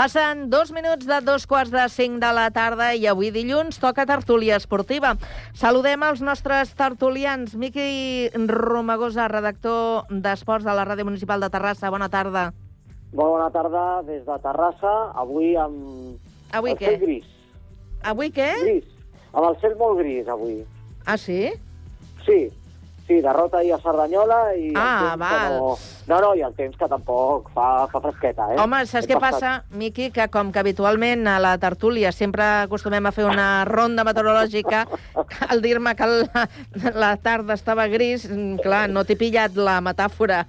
[0.02, 4.02] Passen dos minuts de dos quarts de cinc de la tarda i avui dilluns toca
[4.10, 5.12] tertúlia esportiva.
[5.54, 7.54] Saludem els nostres tertulians.
[7.54, 11.92] Miqui Romagosa, redactor d'Esports de la Ràdio Municipal de Terrassa.
[11.94, 12.48] Bona tarda.
[13.14, 16.18] Bona tarda des de Terrassa, avui amb
[16.50, 16.96] Avui el què?
[16.96, 17.30] cel gris.
[18.02, 18.50] Avui què?
[18.64, 18.90] Gris,
[19.36, 20.64] amb el cel molt gris avui.
[21.06, 21.44] Ah, sí?
[22.26, 22.48] Sí,
[23.12, 25.58] sí, derrota ahir a Cerdanyola i Ah, val.
[25.60, 25.76] no...
[26.08, 28.58] No, no, i el temps que tampoc fa, fa fresqueta, eh?
[28.60, 30.10] Home, saps Hem què passat- passa, Miqui?
[30.12, 34.86] Que com que habitualment a la tertúlia sempre acostumem a fer una ronda meteorològica,
[35.48, 36.48] al dir-me que la,
[36.96, 38.28] la tarda estava gris,
[38.64, 40.46] clar, no t'he pillat la metàfora.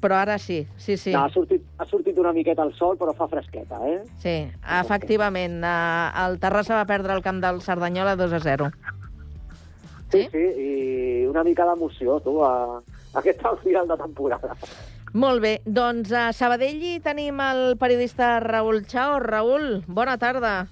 [0.00, 1.12] Però ara sí, sí, sí.
[1.12, 3.98] No, ha, sortit, ha sortit una miqueta el sol, però fa fresqueta, eh?
[4.22, 4.36] Sí,
[4.80, 5.58] efectivament.
[5.62, 8.70] eh, El Terrassa va perdre el camp del Cerdanyola 2 a 0.
[10.10, 12.78] Sí, sí, i una mica d'emoció, tu, a,
[13.14, 14.56] a aquest final de temporada.
[15.12, 19.18] Molt bé, doncs a Sabadell hi tenim el periodista Raül Chao.
[19.18, 20.68] Raül, bona tarda.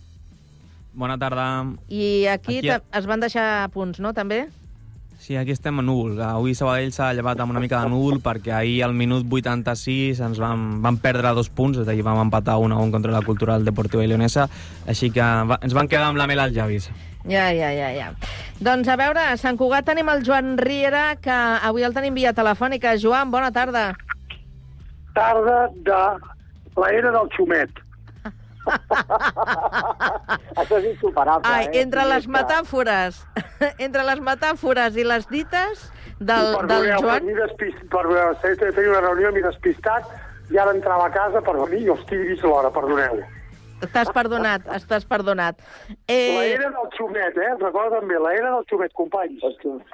[0.94, 1.48] Bona tarda.
[1.88, 2.85] I aquí, Aquí- aquí...
[2.98, 4.48] es van deixar punts, no, també?
[5.18, 6.20] Sí, aquí estem a núvol.
[6.22, 10.38] Avui Sabadell s'ha llevat amb una mica de núvol perquè ahir al minut 86 ens
[10.40, 13.24] vam, vam perdre dos punts, és a dir, vam empatar 1 a 1 contra la
[13.26, 14.46] Cultural Deportiva i Leonesa,
[14.87, 16.88] així que va, ens van quedar amb la mel als llavis.
[17.26, 18.12] Ja, ja, ja, ja.
[18.62, 22.33] Doncs a veure, a Sant Cugat tenim el Joan Riera, que avui el tenim via
[22.33, 22.94] telefònica.
[23.02, 23.90] Joan, bona tarda.
[25.18, 26.00] tarda de
[26.78, 27.88] l'era del xumet.
[30.61, 31.83] Això és insuperable, Ai, eh?
[31.83, 33.22] entre les metàfores,
[33.87, 35.88] entre les metàfores i les dites
[36.18, 37.20] del, del Perdoneu, Joan...
[37.20, 38.05] Per, mi despist, per
[38.76, 40.09] fer una reunió m'he despistat
[40.51, 43.20] i ara entrava a casa per venir i hosti, he vist l'hora, perdoneu.
[43.79, 45.61] Estàs perdonat, estás perdonat.
[46.11, 46.35] Eh...
[46.35, 47.51] La era del xumet, eh?
[47.61, 49.45] Recorda també, la era del xumet, companys.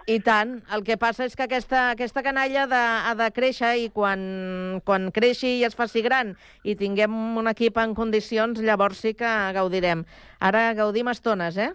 [0.09, 0.55] I tant.
[0.73, 4.81] El que passa és que aquesta, aquesta canalla ha de, ha de créixer i quan,
[4.89, 6.33] quan creixi i es faci gran
[6.65, 10.07] i tinguem un equip en condicions, llavors sí que gaudirem.
[10.41, 11.75] Ara gaudim estones, eh?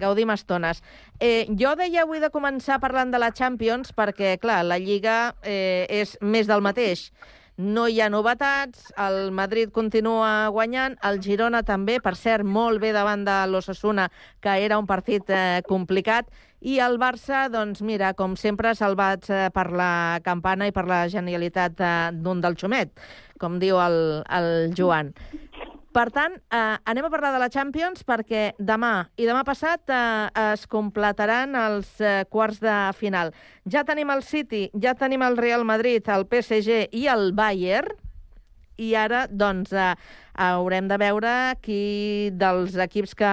[0.00, 0.80] Gaudim estones.
[1.18, 5.84] Eh, jo deia avui de començar parlant de la Champions perquè, clar, la Lliga eh,
[5.90, 7.10] és més del mateix.
[7.60, 12.94] No hi ha novetats, el Madrid continua guanyant, el Girona també, per cert, molt bé
[12.96, 14.06] davant de l'Ossassuna,
[14.40, 16.30] que era un partit eh, complicat,
[16.60, 21.02] i el Barça, doncs mira, com sempre, salvats eh, per la campana i per la
[21.12, 22.94] genialitat eh, d'un del xumet,
[23.42, 24.00] com diu el,
[24.40, 25.12] el Joan.
[25.90, 30.52] Per tant, eh, anem a parlar de la Champions perquè demà i demà passat eh,
[30.52, 33.32] es completaran els eh, quarts de final.
[33.66, 37.98] Ja tenim el City, ja tenim el Real Madrid, el PSG i el Bayern,
[38.80, 39.90] i ara, doncs, eh,
[40.40, 43.32] haurem de veure qui dels equips que,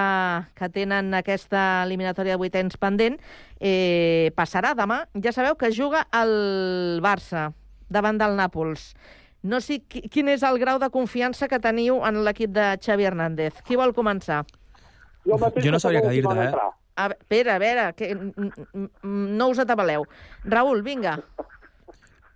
[0.58, 3.20] que tenen aquesta eliminatòria de vuitens pendent
[3.62, 5.03] eh, passarà demà.
[5.24, 7.51] Ja sabeu que juga el Barça
[7.88, 8.91] davant del Nàpols.
[9.44, 13.06] No sé qui, quin és el grau de confiança que teniu en l'equip de Xavi
[13.06, 13.62] Hernández.
[13.68, 14.44] Qui vol començar?
[15.28, 16.50] Jo, Jo no sabria què dir-te, eh?
[16.98, 18.10] A veure, espera, a veure, que,
[19.04, 20.08] no us atabaleu.
[20.46, 21.20] Raül, vinga.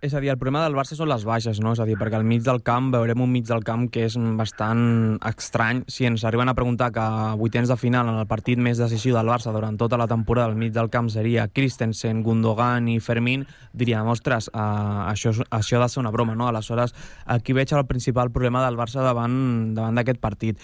[0.02, 1.76] És a dir, el problema del Barça són les baixes, no?
[1.76, 4.16] És a dir, perquè al mig del camp veurem un mig del camp que és
[4.34, 4.80] bastant
[5.28, 5.84] estrany.
[5.86, 9.14] Si ens arriben a preguntar que a vuitens de final, en el partit més decisiu
[9.14, 13.44] del Barça durant tota la temporada, al mig del camp seria Christensen, Gundogan i Fermín,
[13.70, 16.50] diríem, ostres, uh, això, això ha de ser una broma, no?
[16.50, 16.96] Aleshores,
[17.30, 20.58] aquí veig el principal problema del Barça davant davant d'aquest partit.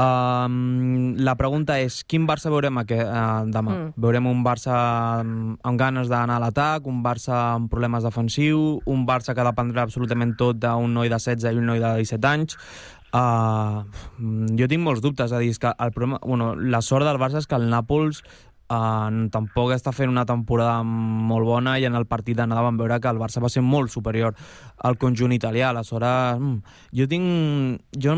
[0.00, 3.74] Um, la pregunta és, quin Barça veurem aquest, uh, demà?
[3.74, 3.90] Mm.
[4.00, 4.72] Veurem un Barça
[5.20, 10.32] amb ganes d'anar a l'atac, un Barça amb problemes defensius, un Barça que dependrà absolutament
[10.40, 12.56] tot d'un noi de 16 i un noi de 17 anys.
[13.10, 13.82] Uh,
[14.56, 17.42] jo tinc molts dubtes, a dir, és que el problema, bueno, la sort del Barça
[17.42, 18.22] és que el Nàpols
[18.70, 23.00] uh, tampoc està fent una temporada molt bona i en el partit d'anada vam veure
[23.02, 24.32] que el Barça va ser molt superior
[24.78, 25.74] al conjunt italià.
[25.74, 27.82] Aleshores, mm, jo tinc...
[28.00, 28.16] Jo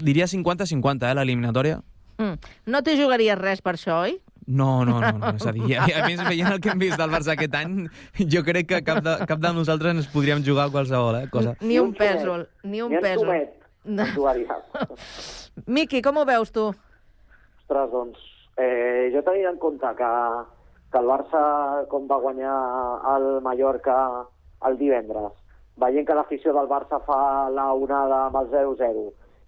[0.00, 1.80] diria 50-50, eh, l'eliminatòria.
[2.18, 2.38] Mm.
[2.72, 4.16] No t'hi jugaries res per això, oi?
[4.46, 6.96] No, no, no, no, és a dir, a, a més, veient el que hem vist
[7.00, 7.88] del Barça aquest any,
[8.32, 11.56] jo crec que cap de, cap de nosaltres ens podríem jugar a qualsevol eh, cosa.
[11.60, 13.26] Ni un pèsol, ni un Ni pèsol.
[13.26, 13.54] Tomet
[13.96, 14.02] No.
[14.14, 14.56] jugaria.
[15.70, 16.64] Miqui, com ho veus tu?
[17.62, 18.18] Ostres, doncs,
[18.58, 20.08] eh, jo tenia en compte que,
[20.90, 21.42] que el Barça,
[21.90, 22.56] com va guanyar
[23.12, 23.94] el Mallorca
[24.66, 25.30] el divendres,
[25.78, 27.20] veient que l'afició del Barça fa
[27.54, 29.06] la onada amb el 0-0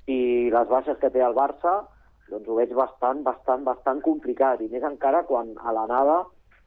[0.09, 0.19] i
[0.53, 1.83] les baixes que té el Barça,
[2.31, 4.63] doncs ho veig bastant, bastant, bastant complicat.
[4.65, 6.23] I més encara quan a l'anada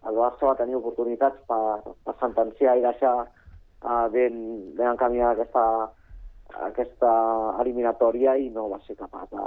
[0.10, 4.38] el Barça va tenir oportunitats per, per sentenciar i deixar uh, ben,
[4.78, 5.66] ben encaminada aquesta,
[6.70, 7.12] aquesta
[7.62, 9.46] eliminatòria i no va ser capaç de,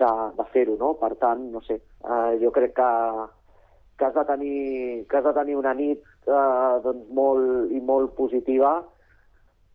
[0.00, 0.94] de, de fer-ho, no?
[1.00, 2.90] Per tant, no sé, eh, jo crec que,
[3.98, 4.58] que, has de tenir,
[5.08, 8.76] que has de tenir una nit eh, doncs molt i molt positiva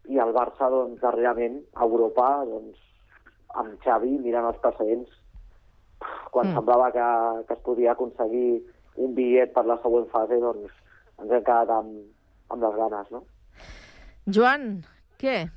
[0.10, 2.78] i el Barça, doncs, darrerament, a Europa, doncs,
[3.56, 5.10] amb Xavi, mirant els precedents,
[6.32, 6.56] quan Mm.
[6.56, 7.08] semblava que,
[7.48, 8.64] que es podia aconseguir
[8.96, 10.72] un bitllet per la següent fase, doncs
[11.20, 12.06] ens hem quedat amb,
[12.50, 13.24] amb les ganes, no?
[14.28, 14.84] Joan,
[15.20, 15.50] què?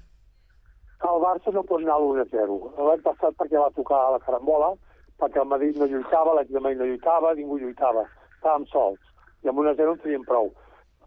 [1.02, 2.58] El Barça no pot anar a l'1-0.
[2.78, 4.72] L'any passat perquè va tocar a la carambola,
[5.18, 8.06] perquè el Madrid no lluitava, l'Atlètic de Madrid no lluitava, ningú lluitava.
[8.36, 9.00] Estàvem sols.
[9.42, 10.52] I amb 1-0 en teníem prou.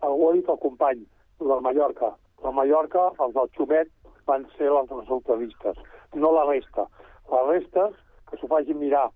[0.01, 1.05] Ho ha dit el company
[1.39, 2.13] el del Mallorca.
[2.43, 3.89] El Mallorca, els del Xumet,
[4.27, 5.77] van ser els resultadistes,
[6.13, 6.87] no la resta.
[7.31, 7.95] Les restes,
[8.29, 9.07] que s'ho facin mirar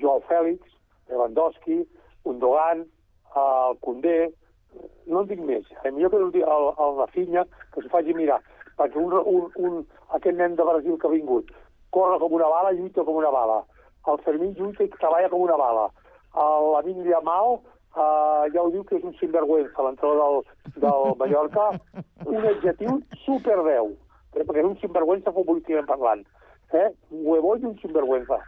[0.00, 0.60] Joao Fèlix,
[1.08, 1.80] Lewandowski,
[2.28, 2.84] Undogan,
[3.36, 4.18] el Condé,
[5.06, 5.64] no en dic més.
[5.84, 8.42] A millor que digui el, el Rafinha, que s'ho faci mirar.
[8.78, 9.80] Perquè un, un, un,
[10.16, 11.50] aquest nen de Brasil que ha vingut
[11.90, 13.62] corre com una bala, lluita com una bala.
[14.08, 15.88] El Fermín lluita i treballa com una bala.
[16.36, 20.44] El Lamin Yamal uh, ja ho diu que és un sinvergüenza, l'entrenador
[20.76, 21.70] del, del Mallorca,
[22.26, 23.96] un adjectiu super 10, eh,
[24.34, 26.24] perquè és un sinvergüenza futbolísticament parlant.
[26.72, 26.88] Eh?
[27.10, 28.40] Un huevón i un sinvergüenza.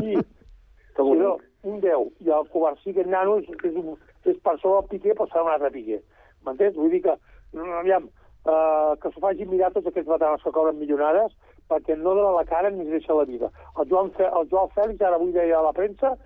[0.00, 0.16] I
[0.96, 2.08] si no, un 10.
[2.24, 5.44] I el Covarsí, aquest nano, és, és, un, és per sobre del Piqué, però serà
[5.46, 6.00] un altre Piqué.
[6.46, 6.76] M'entens?
[6.76, 7.16] Vull dir que,
[7.56, 8.08] no, aviam,
[8.48, 11.36] uh, que s'ho facin mirar tots aquests veterans que cobren milionades,
[11.70, 13.50] perquè no donen la cara ni es deixa la vida.
[13.78, 16.16] El Joan, Fe, el Joan Fèlix, ara avui deia a la premsa,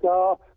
[0.00, 0.14] que,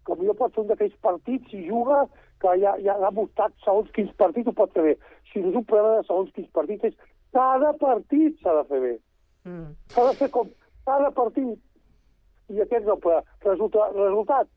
[0.08, 2.06] que potser pot fer un d'aquells partits, si juga,
[2.42, 4.96] que ja, ja ha mostrat segons quins partits ho pot fer bé.
[5.32, 8.80] Si no és un problema de segons quins partits, és cada partit s'ha de fer
[8.82, 8.94] bé.
[9.46, 9.72] Mm.
[9.94, 10.50] S'ha de fer com
[10.86, 11.58] cada partit.
[12.50, 13.24] I aquest el problema.
[13.44, 14.48] Resulta, resultat,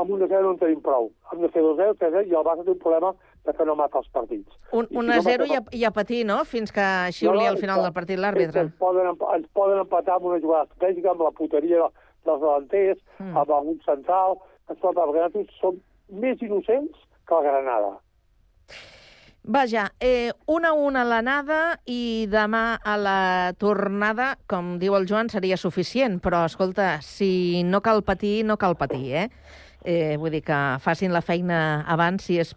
[0.00, 1.10] amb un 0 no en tenim prou.
[1.32, 3.10] Hem de fer 2-0, 3-0, i el Barça té un problema
[3.44, 4.56] de que no mata els partits.
[4.72, 6.38] Un, si un no a 0 mata i a, i a patir, no?
[6.48, 6.86] Fins que
[7.16, 8.66] xiuli al final del partit l'àrbitre.
[8.68, 11.88] Ens poden, ens poden empatar amb una jugada estratègica, amb la puteria
[12.24, 13.36] dels davanters, Mm.
[13.36, 14.38] amb algun central,
[14.68, 15.76] ens empatar, perquè nosaltres som
[16.08, 16.96] més innocents
[17.28, 17.90] que la Granada.
[19.42, 25.30] Vaja, eh, una a una l'anada i demà a la tornada, com diu el Joan,
[25.32, 26.18] seria suficient.
[26.20, 29.28] Però, escolta, si no cal patir, no cal patir, eh?
[29.84, 32.52] eh vull dir que facin la feina abans, si és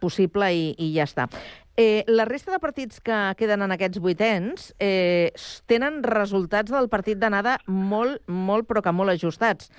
[0.00, 1.28] possible, i, i ja està.
[1.76, 5.32] Eh, la resta de partits que queden en aquests vuitens eh,
[5.68, 9.70] tenen resultats del partit d'anada molt, molt, però que molt ajustats.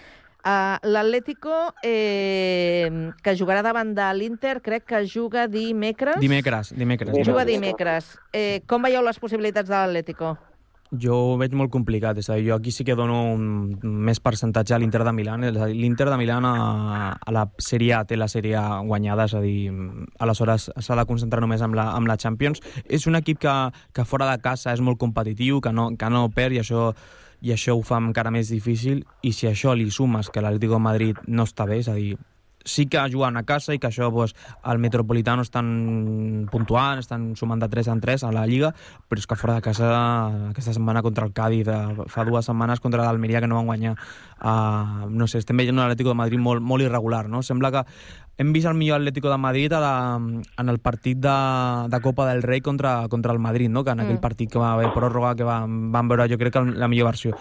[0.44, 6.20] Uh, L'Atlético, eh, que jugarà davant de l'Inter, crec que juga dimecres.
[6.20, 7.16] Dimecres, dimecres.
[7.24, 8.10] Juga dimecres.
[8.10, 8.10] dimecres.
[8.34, 10.36] Eh, com veieu les possibilitats de l'Atlético?
[11.00, 14.20] Jo ho veig molt complicat, és a dir, jo aquí sí que dono un més
[14.22, 17.96] percentatge a l'Inter de Milan, és a dir, l'Inter de Milan a, a la Sèrie
[17.98, 19.72] A té la Sèrie A guanyada, és a dir,
[20.20, 22.62] aleshores s'ha de concentrar només amb la, amb la Champions.
[22.86, 23.56] És un equip que,
[23.96, 26.92] que fora de casa és molt competitiu, que no, que no perd i això
[27.44, 30.86] i això ho fa encara més difícil i si això li sumes que l'Atlético de
[30.88, 32.16] Madrid no està bé, és a dir,
[32.64, 34.34] sí que juguen a casa i que això pues,
[34.64, 38.72] el Metropolitano estan puntuant, estan sumant de 3 en 3 a la Lliga,
[39.10, 39.90] però és que fora de casa
[40.52, 43.98] aquesta setmana contra el Cádiz, eh, fa dues setmanes contra l'Almeria que no van guanyar
[43.98, 47.44] uh, no sé, estem veient un Atlético de Madrid molt, molt irregular, no?
[47.44, 47.84] Sembla que
[48.38, 50.20] hem vist el millor Atlético de Madrid a la,
[50.58, 51.34] en el partit de,
[51.90, 53.84] de Copa del Rei contra, contra el Madrid, no?
[53.84, 54.22] que en aquell Mm.
[54.22, 57.36] partit que va haver pròrroga, que van, van veure jo crec que la millor versió.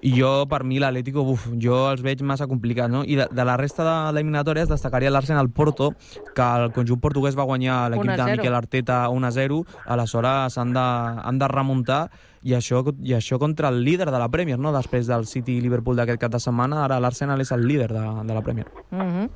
[0.00, 3.02] I jo, per mi, l'Atlético, uf, jo els veig massa complicats, no?
[3.02, 5.92] I de, de la resta de l'eliminatòria es destacaria l'Arsenal Porto,
[6.34, 8.36] que el conjunt portuguès va guanyar l'equip 1 a de 0.
[8.38, 12.10] Miquel Arteta 1 a 0, aleshores han de, han de remuntar
[12.42, 14.72] i això, i això contra el líder de la Premier, no?
[14.72, 18.04] Després del City i Liverpool d'aquest cap de setmana, ara l'Arsenal és el líder de,
[18.24, 18.66] de la Premier.
[18.90, 19.28] Mhm.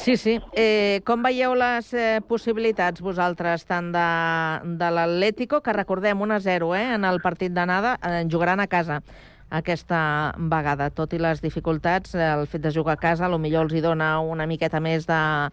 [0.00, 0.38] Sí, sí.
[0.56, 4.04] Eh, com veieu les eh, possibilitats vosaltres, tant de,
[4.80, 9.02] de l'Atlético, que recordem 1-0 eh, en el partit d'anada, eh, jugaran a casa
[9.50, 10.88] aquesta vegada.
[10.94, 14.20] Tot i les dificultats, eh, el fet de jugar a casa millor els hi dona
[14.20, 15.50] una miqueta més de-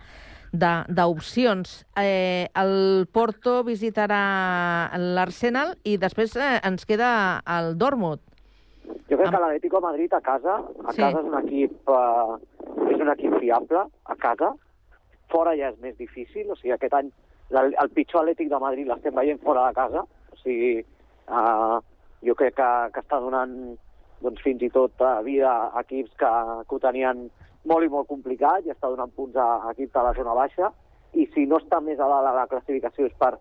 [0.53, 1.85] d'opcions.
[1.97, 8.21] Eh, el Porto visitarà l'Arsenal i després eh, ens queda el Dortmund.
[9.07, 11.01] Jo crec que l'Atlético de Madrid a casa, a Sí.
[11.01, 14.53] casa és un equip eh, és un equip fiable, a casa.
[15.31, 17.11] Fora ja és més difícil, o sigui, aquest any
[17.51, 21.77] el pitjor Atlètic de Madrid l'estem veient fora de casa, o sigui, eh,
[22.27, 23.53] jo crec que, que està donant
[24.21, 26.31] doncs, fins i tot eh, vida a equips que,
[26.67, 27.27] que ho tenien
[27.68, 30.72] molt i molt complicat i està donant punts a, a equips de la zona baixa
[31.20, 33.36] i si no està més a dalt a la classificació és per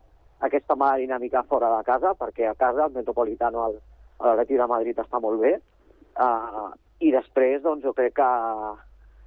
[0.46, 3.78] aquesta mala dinàmica fora de casa, perquè a casa el Metropolitano, el,
[4.20, 5.54] l'Atleti de Madrid està molt bé,
[6.20, 6.68] uh,
[7.00, 8.28] i després doncs, jo crec que,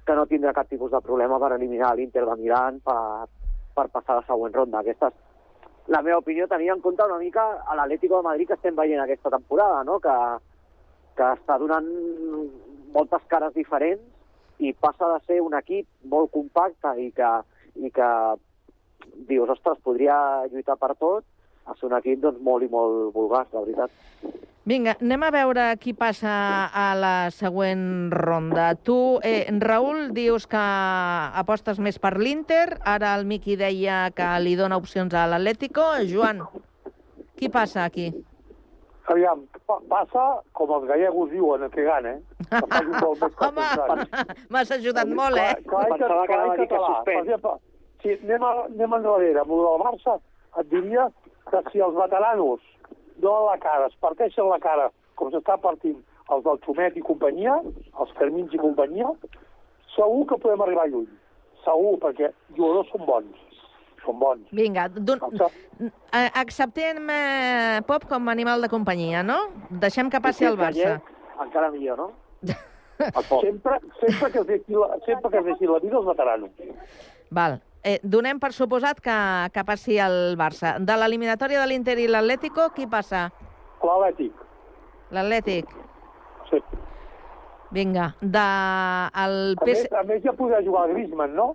[0.06, 3.26] que no tindrà cap tipus de problema per eliminar l'Inter de Milán per,
[3.74, 4.82] per passar a la següent ronda.
[4.82, 5.18] Aquesta és
[5.90, 9.02] la meva opinió, tenia en compte una mica a l'Atlético de Madrid que estem veient
[9.02, 9.98] aquesta temporada, no?
[10.02, 10.16] que,
[11.18, 11.88] que està donant
[12.94, 14.19] moltes cares diferents
[14.60, 17.30] i passa de ser un equip molt compacte i que,
[17.80, 18.10] i que
[19.28, 21.24] dius, ostres, podria lluitar per tot,
[21.66, 23.92] a ser un equip doncs, molt i molt vulgar, la veritat.
[24.70, 26.30] Vinga, anem a veure qui passa
[26.68, 28.74] a la següent ronda.
[28.76, 30.64] Tu, eh, Raül, dius que
[31.42, 35.86] apostes més per l'Inter, ara el Miqui deia que li dona opcions a l'Atlético.
[36.06, 36.44] Joan,
[37.40, 38.10] qui passa aquí?
[39.10, 42.44] Aviam, pa passa com els gallegos diuen, que gana, eh?
[42.50, 42.90] Que més
[43.22, 44.04] que Home,
[44.54, 45.56] m'has ajudat molt, eh?
[45.66, 46.92] Clar, clar, clar, clar, clar, català.
[47.08, 47.54] Per exemple,
[48.02, 50.16] si anem, a, anem enrere amb el del Barça,
[50.62, 51.08] et diria
[51.50, 52.62] que si els veteranos
[53.18, 54.88] donen la cara, es parteixen la cara,
[55.18, 55.98] com s'està partint
[56.30, 57.58] els del Xumet i companyia,
[57.98, 59.10] els Fermins i companyia,
[59.96, 61.08] segur que podem arribar lluny.
[61.64, 63.49] Segur, perquè jugadors són bons.
[64.04, 64.48] Són bons.
[64.56, 65.20] Vinga, don...
[65.80, 69.38] eh, acceptem eh, Pop com a animal de companyia, no?
[69.70, 70.98] Deixem que passi el Barça.
[71.40, 72.10] Encara millor, no?
[73.40, 76.50] sempre, sempre, que deixi la, sempre que deixi la vida els veteranos.
[77.30, 77.60] Val.
[77.80, 79.16] Eh, donem per suposat que,
[79.54, 80.74] que passi el Barça.
[80.80, 83.28] De l'eliminatòria de l'Inter i l'Atlético, qui passa?
[83.80, 84.44] L'Atlètic.
[85.16, 85.72] L'Atlètic.
[86.50, 86.60] Sí.
[87.72, 88.10] Vinga.
[88.20, 88.44] De
[89.24, 91.54] el A més, a més ja podrà jugar el Griezmann, no?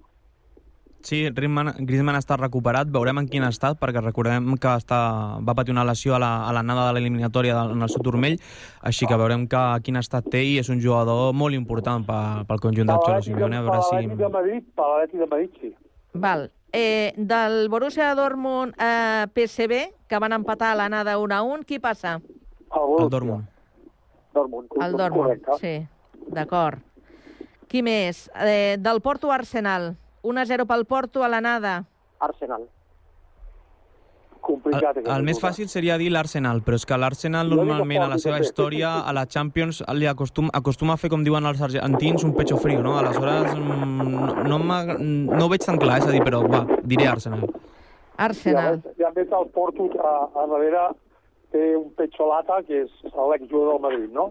[1.06, 4.98] Sí, Griezmann, Griezmann està recuperat, veurem en quin estat, perquè recordem que està,
[5.46, 8.40] va patir una lesió a la, a l'anada de l'eliminatòria del- en el seu turmell,
[8.82, 12.60] així que veurem que, quin estat té i és un jugador molt important pel, pel
[12.64, 13.96] conjunt del Xolo Simeone, a Per si...
[14.00, 15.74] l'Atlètic de Madrid, per l'Atlètic de Madrid, sí.
[16.14, 16.48] Val.
[16.74, 19.78] Eh, del Borussia Dortmund eh, PSV,
[20.10, 22.16] que van empatar a l'anada 1 a 1, qui passa?
[22.18, 23.46] El Dortmund.
[24.34, 24.74] Dortmund.
[24.82, 25.76] El Dortmund, sí.
[26.34, 26.82] D'acord.
[27.70, 28.26] Qui més?
[28.42, 29.94] Eh, del Porto Arsenal.
[30.26, 31.84] 1 a 0 pel Porto a l'anada.
[32.20, 32.66] Arsenal.
[34.46, 34.98] Complicat.
[35.02, 38.18] El, el més fàcil seria dir l'Arsenal, però és que l'Arsenal que normalment a la
[38.22, 42.36] seva història, a la Champions, li acostuma, acostuma a fer, com diuen els argentins, un
[42.38, 42.94] pecho frío, no?
[43.00, 47.10] Aleshores, mm, no, no, no ho veig tan clar, és a dir, però va, diré
[47.10, 47.48] Arsenal.
[48.28, 48.82] Arsenal.
[49.02, 50.88] I a més el Porto a, a darrere
[51.54, 54.30] té un Pecholata, que és l'exjugador del Madrid, no?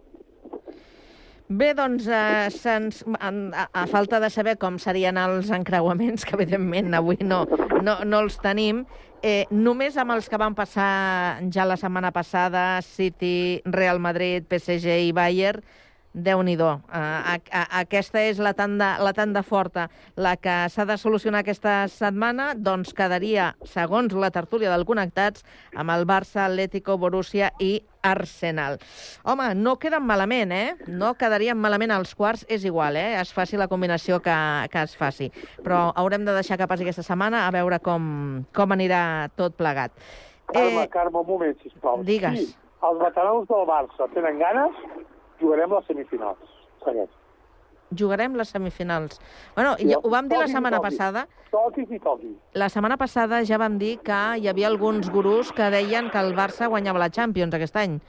[1.48, 6.34] Bé, doncs, eh, se'ns, en- a, a falta de saber com serien els encreuaments, que
[6.38, 7.42] evidentment avui no,
[7.84, 8.86] no, no els tenim,
[9.22, 14.96] eh, només amb els que van passar ja la setmana passada, City, Real Madrid, PSG
[15.10, 15.60] i Bayern,
[16.14, 16.68] Déu-n'hi-do.
[16.94, 17.38] Uh,
[17.74, 19.88] aquesta és la tanda, la tanda forta.
[20.14, 25.42] La que s'ha de solucionar aquesta setmana doncs quedaria, segons la tertúlia del Connectats,
[25.74, 28.78] amb el Barça, Atlético, Borussia i Arsenal.
[29.26, 30.76] Home, no queden malament, eh?
[30.86, 33.16] No quedarien malament als quarts, és igual, eh?
[33.18, 34.36] Es faci la combinació que,
[34.70, 35.32] que es faci.
[35.64, 39.90] Però haurem de deixar que passi aquesta setmana a veure com, com anirà tot plegat.
[40.52, 42.04] Carme, Carme, un moment, sisplau.
[42.06, 42.38] Digues.
[42.38, 42.54] Si
[42.84, 44.78] els veterans del Barça tenen ganes,
[45.40, 46.56] jugarem les semifinals.
[46.84, 47.10] Segueix.
[47.94, 49.20] Jugarem les semifinals.
[49.54, 50.90] Bueno, ja, ho vam dir la setmana toqui.
[50.90, 51.26] passada.
[51.50, 52.32] Toqui qui toqui.
[52.54, 56.34] La setmana passada ja vam dir que hi havia alguns gurús que deien que el
[56.34, 58.00] Barça guanyava la Champions aquest any.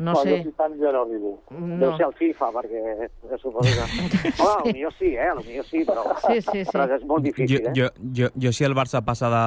[0.00, 0.38] No jo, sé.
[0.46, 1.32] si tant ja no arribo.
[1.52, 1.76] No.
[1.82, 4.30] Deu ser el FIFA, perquè jo suposo que...
[4.46, 5.28] Home, potser sí, eh?
[5.36, 6.04] Potser sí, però...
[6.24, 6.70] Sí, sí, sí.
[6.72, 7.74] Però és molt difícil, jo, eh?
[7.76, 9.42] jo, jo, jo, si el Barça passa de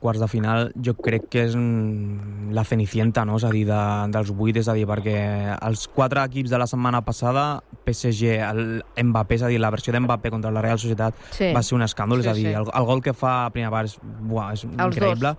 [0.00, 3.36] quarts de final, jo crec que és mm, la cenicienta, no?
[3.36, 3.80] És a dir, de,
[4.16, 5.18] dels vuit, és a dir, perquè
[5.60, 7.46] els quatre equips de la setmana passada,
[7.84, 8.64] PSG, el
[9.10, 11.52] Mbappé, és a dir, la versió d'Mbappé contra la Real Societat Sí.
[11.54, 12.54] va ser un escàndol, Sí, és a dir, sí.
[12.56, 15.36] el, el gol que fa a primera part és, buah, és Els increïble.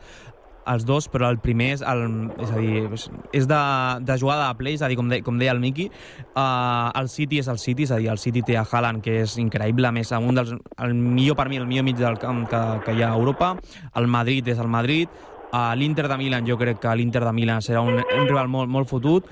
[0.69, 2.03] Els dos, però el primer és, el,
[2.41, 3.61] és a dir, és, de,
[4.05, 5.89] de jugada a play, és a dir, com, de, com deia el Miki,
[6.35, 9.19] uh, el City és el City, és a dir, el City té a Haaland, que
[9.23, 10.53] és increïble, més, un dels,
[10.85, 13.55] el millor per mi, el millor mig del camp que, que hi ha a Europa,
[13.97, 15.13] el Madrid és el Madrid,
[15.51, 18.69] uh, l'Inter de Milan, jo crec que l'Inter de Milan serà un, un rival molt,
[18.69, 19.29] molt fotut,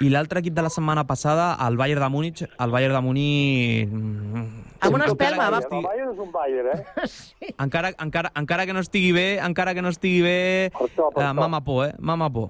[0.00, 3.88] i l'altre equip de la setmana passada, el Bayern de Múnich, el Bayern de Múnich...
[3.88, 4.44] mm,
[4.80, 7.52] Amb una espelma, va- estigui- El Bayern és un Bayern, eh?
[7.66, 10.38] encara, encara, encara que no estigui bé, encara que no estigui bé,
[10.72, 11.34] això, per eh, això.
[11.42, 11.92] mama por, eh?
[11.98, 12.48] Mama por.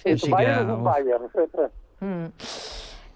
[0.00, 0.88] Sí, Així el Bayern que, és un uf.
[0.88, 1.70] Bayern.
[2.00, 2.32] Mm.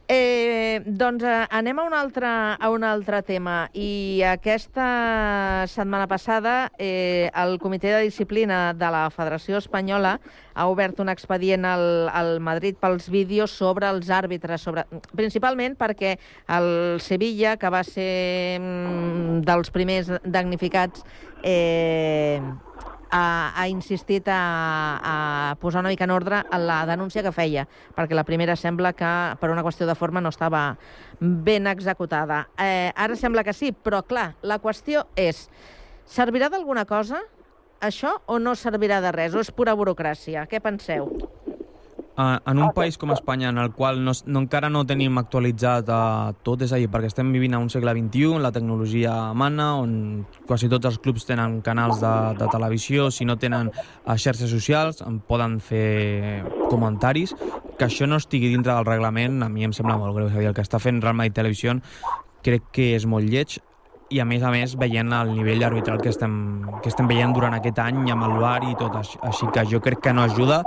[0.07, 3.71] Eh, doncs eh, anem a un, altre, a un altre tema.
[3.73, 10.19] I aquesta setmana passada eh, el Comitè de Disciplina de la Federació Espanyola
[10.53, 14.85] ha obert un expedient al, al Madrid pels vídeos sobre els àrbitres, sobre,
[15.17, 16.19] principalment perquè
[16.53, 21.01] el Sevilla, que va ser mm, dels primers damnificats,
[21.43, 22.43] eh,
[23.15, 24.41] ha, ha insistit a,
[24.99, 28.93] a posar una mica en ordre a la denúncia que feia, perquè la primera sembla
[28.99, 30.65] que per una qüestió de forma no estava
[31.21, 32.49] ben executada.
[32.59, 35.47] Eh, ara sembla que sí, però clar, la qüestió és,
[36.11, 37.23] servirà d'alguna cosa
[37.85, 39.35] això o no servirà de res?
[39.35, 40.49] O és pura burocràcia?
[40.51, 41.11] Què penseu?
[42.17, 46.31] En un país com Espanya, en el qual no, no, encara no tenim actualitzat uh,
[46.47, 50.23] tot, és a dir, perquè estem vivint a un segle XXI, la tecnologia mana, on
[50.47, 55.03] quasi tots els clubs tenen canals de, de televisió, si no tenen uh, xarxes socials,
[55.03, 57.35] en poden fer comentaris,
[57.75, 60.31] que això no estigui dintre del reglament, a mi em sembla molt greu.
[60.31, 61.81] És a dir, el que està fent Real Madrid Televisió
[62.47, 63.59] crec que és molt lleig,
[64.15, 66.35] i a més a més veient el nivell arbitral que estem,
[66.85, 69.81] que estem veient durant aquest any amb el VAR i tot així, així que jo
[69.83, 70.61] crec que no ajuda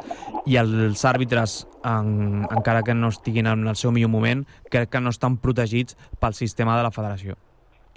[0.49, 4.43] i els àrbitres en, encara que no estiguin en el seu millor moment
[4.73, 7.37] crec que no estan protegits pel sistema de la federació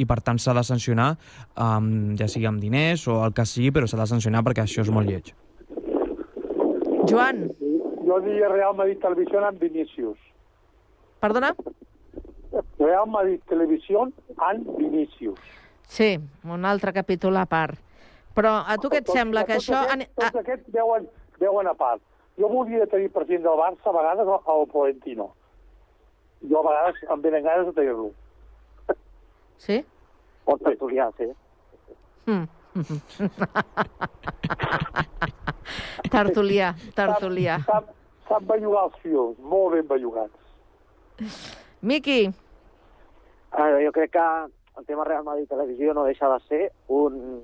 [0.00, 1.10] i per tant s'ha de sancionar
[1.58, 4.86] um, ja sigui amb diners o el que sigui però s'ha de sancionar perquè això
[4.86, 5.34] és molt lleig
[7.10, 7.48] Joan,
[8.06, 10.18] Jo diria Real Madrid Televisió amb Vinícius.
[11.20, 11.52] perdona?
[12.78, 14.08] Real Madrid Televisió
[14.42, 15.38] amb Vinícius.
[15.86, 17.78] Sí, un altre capítol a part.
[18.34, 19.80] Però a tu què et sembla que això...
[19.90, 21.06] Aquests, tots aquests veuen,
[21.42, 22.02] veuen a part.
[22.38, 25.32] Jo voldria tenir president del Barça a vegades al- Florentino.
[26.48, 28.10] Jo a vegades em venen ganes de tenir-lo.
[29.60, 29.80] Sí?
[30.46, 31.26] O tertulià, sí.
[32.30, 32.46] Mm.
[36.10, 37.58] tertulià, tertulià.
[37.66, 37.90] Sap,
[38.30, 40.38] sap bellugar els fils, molt ben bellugats.
[41.82, 42.30] Miqui,
[43.52, 44.26] Eh, jo crec que
[44.78, 47.42] el tema Real Madrid Televisió no deixa de ser un,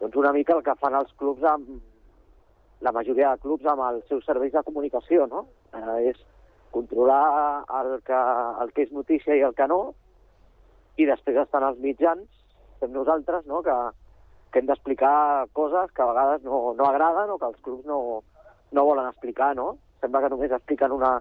[0.00, 1.68] doncs una mica el que fan els clubs amb
[2.82, 5.46] la majoria de clubs amb els seus serveis de comunicació, no?
[5.72, 6.18] Eh, és
[6.74, 8.20] controlar el que,
[8.64, 9.94] el que és notícia i el que no,
[10.98, 12.26] i després estan els mitjans,
[12.80, 13.76] fem nosaltres, no?, que,
[14.50, 18.00] que hem d'explicar coses que a vegades no, no agraden o que els clubs no,
[18.72, 19.76] no volen explicar, no?
[20.02, 21.20] Sembla que només expliquen una,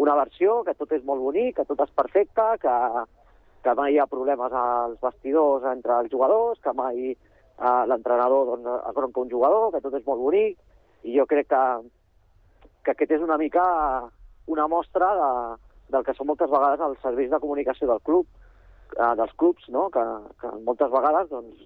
[0.00, 2.74] una versió, que tot és molt bonic, que tot és perfecte, que,
[3.64, 8.68] que mai hi ha problemes als vestidors entre els jugadors, que mai eh, l'entrenador doncs,
[8.88, 10.56] agronca un jugador, que tot és molt bonic,
[11.04, 11.64] i jo crec que,
[12.84, 13.64] que aquest és una mica
[14.50, 15.28] una mostra de,
[15.92, 18.26] del que són moltes vegades els serveis de comunicació del club,
[18.96, 19.88] eh, dels clubs, no?
[19.94, 20.02] que,
[20.40, 21.60] que moltes vegades, doncs,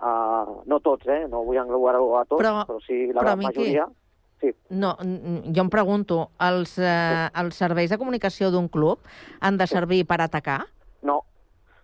[0.00, 1.26] eh, no tots, eh?
[1.30, 3.86] no vull englobar-ho a tots, Però- però, sí la però, gran Miqui, majoria.
[4.40, 4.50] Sí.
[4.68, 9.00] no, jo em pregunto, els, eh, els serveis de comunicació d'un club
[9.40, 10.58] han de servir per atacar?
[11.02, 11.22] No.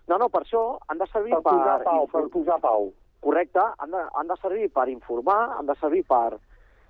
[0.07, 1.53] No, no, per això han de servir Per per...
[1.55, 2.91] posar pau, per posar pau.
[3.23, 6.37] Correcte, han de, han de servir per informar, han de servir per,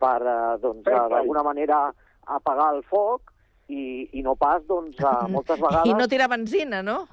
[0.01, 1.83] per eh, doncs, eh, d'alguna manera
[2.25, 3.31] apagar el foc
[3.69, 5.91] i, i no pas, doncs, a, moltes vegades...
[5.91, 7.03] I no tira benzina, no?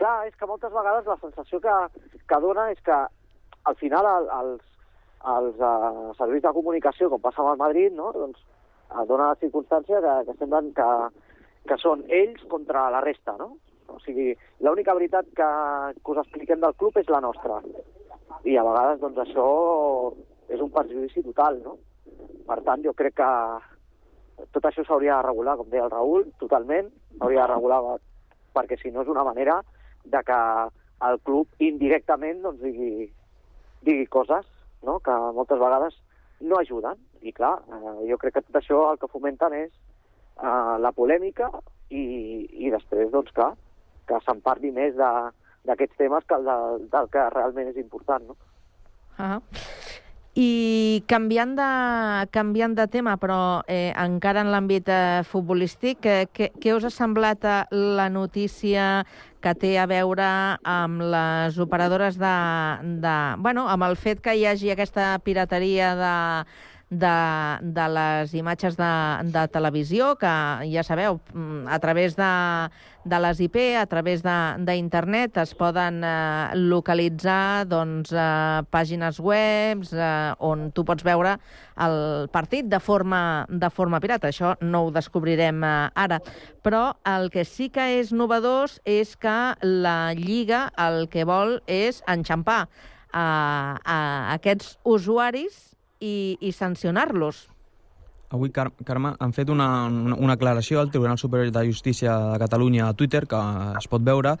[0.00, 1.76] Clar, és que moltes vegades la sensació que,
[2.24, 2.96] que dona és que
[3.68, 4.69] al final el, els,
[5.28, 8.10] els uh, serveis de comunicació, com passa amb el Madrid, no?
[8.16, 8.40] doncs,
[8.90, 10.88] uh, dona la circumstància que, que semblen que,
[11.68, 13.52] que són ells contra la resta, no?
[13.90, 14.30] O sigui,
[14.62, 15.50] l'única veritat que,
[15.98, 17.58] que us expliquem del club és la nostra.
[18.46, 19.46] I a vegades, doncs, això
[20.48, 21.76] és un perjudici total, no?
[22.46, 23.30] Per tant, jo crec que
[24.54, 27.98] tot això s'hauria de regular, com deia el Raül, totalment, s'hauria de regular
[28.54, 29.60] perquè si no és una manera
[30.04, 30.38] de que
[31.06, 33.10] el club indirectament doncs, digui,
[33.86, 34.46] digui coses
[34.86, 34.98] no?
[35.04, 35.96] que moltes vegades
[36.40, 36.98] no ajuden.
[37.22, 41.50] I clar, eh, jo crec que tot això el que fomenten és eh, la polèmica
[41.90, 42.04] i,
[42.66, 43.52] i després, doncs clar,
[44.08, 46.58] que se'n parli més d'aquests temes que el de,
[46.94, 48.32] del que realment és important.
[48.32, 48.38] No?
[49.20, 49.38] Ah.
[50.38, 50.50] I
[51.10, 51.66] canviant de,
[52.34, 56.92] canviant de tema, però eh, encara en l'àmbit eh, futbolístic, eh, què, què us ha
[56.94, 57.60] semblat eh,
[57.98, 59.04] la notícia
[59.40, 60.26] que té a veure
[60.68, 62.34] amb les operadores de,
[63.04, 63.14] de...
[63.40, 66.16] Bueno, amb el fet que hi hagi aquesta pirateria de,
[66.90, 67.16] de,
[67.62, 68.92] de les imatges de,
[69.30, 70.34] de televisió, que
[70.72, 72.30] ja sabeu, mm, a través de,
[73.04, 80.34] de les IP, a través d'internet, es poden eh, localitzar doncs, eh, pàgines webs eh,
[80.44, 81.36] on tu pots veure
[81.80, 84.28] el partit de forma, de forma pirata.
[84.28, 86.20] Això no ho descobrirem eh, ara.
[86.62, 92.02] Però el que sí que és novedós és que la Lliga el que vol és
[92.10, 92.66] enxampar
[93.12, 93.24] a,
[93.80, 93.98] a
[94.36, 95.70] aquests usuaris
[96.00, 97.46] i, i sancionar-los.
[98.30, 102.86] Avui, Car Carme, han fet una, una, aclaració al Tribunal Superior de Justícia de Catalunya
[102.86, 103.40] a Twitter, que
[103.80, 104.36] es pot veure,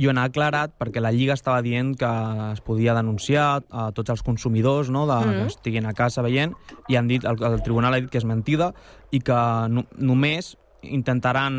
[0.00, 2.08] i on ha aclarat perquè la Lliga estava dient que
[2.54, 5.36] es podia denunciar a tots els consumidors no, de, Mm.
[5.36, 6.56] que estiguin a casa veient,
[6.88, 8.72] i han dit, el, el Tribunal ha dit que és mentida
[9.12, 11.54] i que no, només intentaran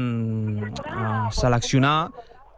[0.73, 2.11] uh, seleccionar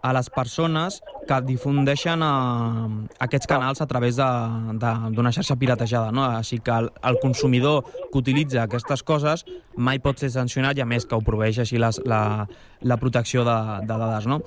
[0.08, 2.88] a les persones que difundeixen uh,
[3.26, 6.14] aquests canals a través d'una xarxa piratejada.
[6.16, 6.24] No?
[6.40, 9.44] Així que el, el consumidor que utilitza aquestes coses
[9.76, 12.48] mai pot ser sancionat i a més que ho proveeix així les, la,
[12.82, 14.32] la protecció de, de dades.
[14.32, 14.42] No?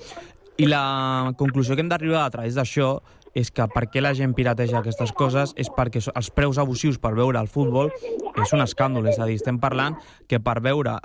[0.60, 2.98] I la conclusió que hem d'arribar a través d'això
[3.36, 7.12] és que per què la gent pirateja aquestes coses és perquè els preus abusius per
[7.14, 10.98] veure el futbol és un escàndol, és a dir, estem parlant que per veure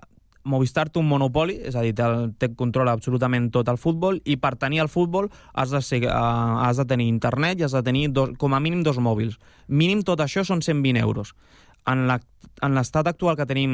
[0.45, 2.05] Movistar té un monopoli, és a dir, té,
[2.37, 6.61] té controla absolutament tot el futbol i per tenir el futbol has de, ser, uh,
[6.61, 9.39] has de tenir internet i has de tenir dos, com a mínim dos mòbils.
[9.67, 11.33] Mínim tot això són 120 euros.
[11.89, 13.73] En l'estat actual que tenim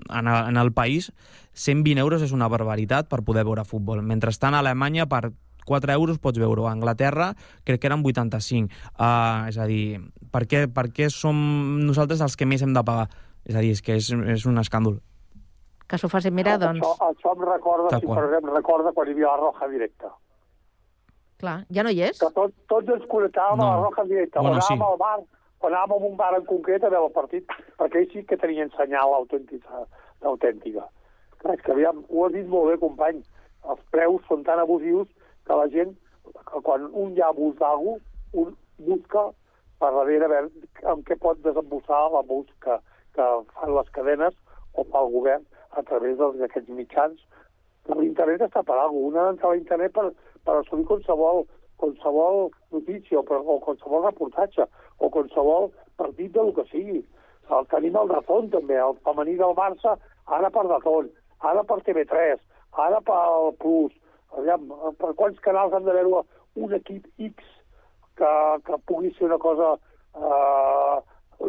[0.00, 1.10] en el, en el país,
[1.54, 4.00] 120 euros és una barbaritat per poder veure futbol.
[4.04, 5.32] Mentrestant, a Alemanya, per
[5.64, 6.68] 4 euros pots veure-ho.
[6.68, 7.32] A Anglaterra
[7.64, 8.68] crec que eren 85.
[8.94, 10.00] Uh, és a dir,
[10.32, 11.36] per què, per què som
[11.84, 13.08] nosaltres els que més hem de pagar?
[13.44, 15.00] És a dir, és que és, és un escàndol.
[15.88, 16.80] Que s'ho facin mirar, doncs...
[16.80, 18.16] Això, això em recorda, Tal si qual.
[18.18, 20.10] per exemple, recorda quan hi havia la Roja Directa.
[21.42, 22.18] Clar, ja no hi és?
[22.22, 23.66] Que tot, tots ens connectàvem No.
[23.66, 24.40] a la Roja Directa.
[24.40, 24.72] Bueno, Bueno, sí.
[24.74, 25.20] anàvem al bar,
[25.58, 27.46] quan anàvem a un bar en concret a veure el partit,
[27.78, 29.84] perquè ells sí que tenien senyal autèntica.
[30.24, 30.86] autèntica.
[31.38, 33.22] Clar, és que aviam, ho has dit molt bé, company,
[33.68, 35.06] els preus són tan abusius
[35.44, 35.92] que la gent,
[36.24, 37.98] que quan un ja abús d'algú,
[38.32, 39.26] un busca
[39.78, 40.48] per darrere a veure
[40.88, 42.78] amb què pot desembossar l'abús que,
[43.12, 44.32] que fan les cadenes
[44.72, 45.44] o pel govern
[45.76, 47.20] a través d'aquests mitjans.
[47.84, 49.08] Però l'internet està per alguna cosa.
[49.08, 50.06] Un ha d'entrar a l'internet per,
[50.46, 51.44] per assolir qualsevol,
[51.82, 54.66] qualsevol notícia o, per, o qualsevol reportatge
[54.98, 55.70] o qualsevol
[56.00, 57.02] partit del que sigui.
[57.52, 59.98] El, tenim el Dazón també, el femení del Barça,
[60.32, 61.10] ara per Dazón,
[61.44, 62.40] ara per TV3,
[62.86, 63.92] ara pel Plus.
[64.34, 66.24] Aviam, per quants canals han de veure
[66.58, 67.44] un equip X
[68.18, 68.32] que,
[68.66, 69.74] que pugui ser una cosa
[70.16, 70.96] eh,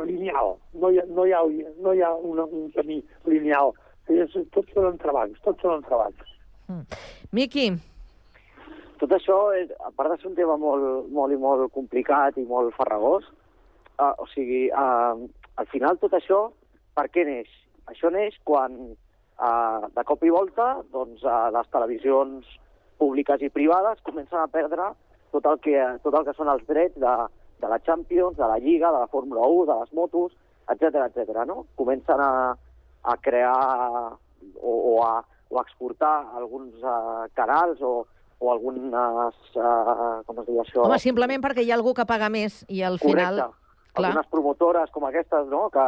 [0.03, 0.55] lineal.
[0.73, 1.41] No hi ha, no hi ha,
[1.79, 3.73] no hi ha una, un camí lineal.
[4.13, 6.33] És, tots són entrebancs, tots són entrebancs.
[7.33, 7.69] Miqui,
[8.99, 12.45] Tot això, és, a part de ser un tema molt, molt i molt complicat i
[12.47, 13.25] molt farragós,
[13.99, 15.19] uh, o sigui, uh,
[15.59, 16.45] al final tot això,
[16.95, 17.49] per què neix?
[17.91, 18.77] Això neix quan,
[19.35, 22.55] uh, de cop i volta, doncs, uh, les televisions
[23.01, 24.93] públiques i privades comencen a perdre
[25.35, 25.75] tot el que,
[26.05, 27.15] tot el que són els drets de,
[27.59, 30.31] de la Champions, de la Lliga, de la Fórmula 1, de les motos,
[30.71, 31.43] etc etc.
[31.49, 31.65] no?
[31.75, 32.55] Comencen a,
[33.05, 34.17] a crear
[34.61, 38.07] o, o, a, o a exportar alguns uh, canals o,
[38.39, 40.83] o algunes, uh, com es diu això?
[40.87, 43.39] home, simplement perquè hi ha algú que paga més i al final...
[43.39, 43.61] Correcte.
[43.95, 44.09] Clar.
[44.09, 45.83] Algunes promotores com aquestes, no?, que,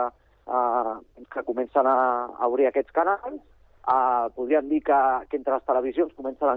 [0.48, 0.94] uh,
[1.34, 1.98] que comencen a,
[2.40, 3.42] a obrir aquests canals.
[3.84, 6.56] Uh, podríem dir que, que entre les televisions comencen a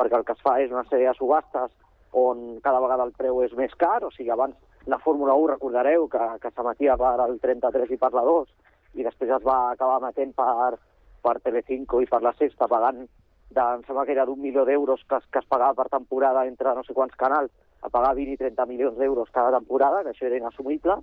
[0.00, 1.72] perquè el que es fa és una sèrie de subhastes
[2.16, 4.56] on cada vegada el preu és més car, o sigui, abans
[4.90, 8.48] la Fórmula 1, recordareu, que, que s'emetia per al 33 i per la 2,
[8.94, 10.76] i després es va acabar emetent per,
[11.22, 13.04] per Telecinco i per la Sexta pagant
[13.50, 16.74] de, em sembla que era d'un milió d'euros que, que es pagava per temporada entre
[16.74, 17.50] no sé quants canals
[17.82, 20.98] a pagar 20 i 30 milions d'euros cada temporada, que això era inassumible.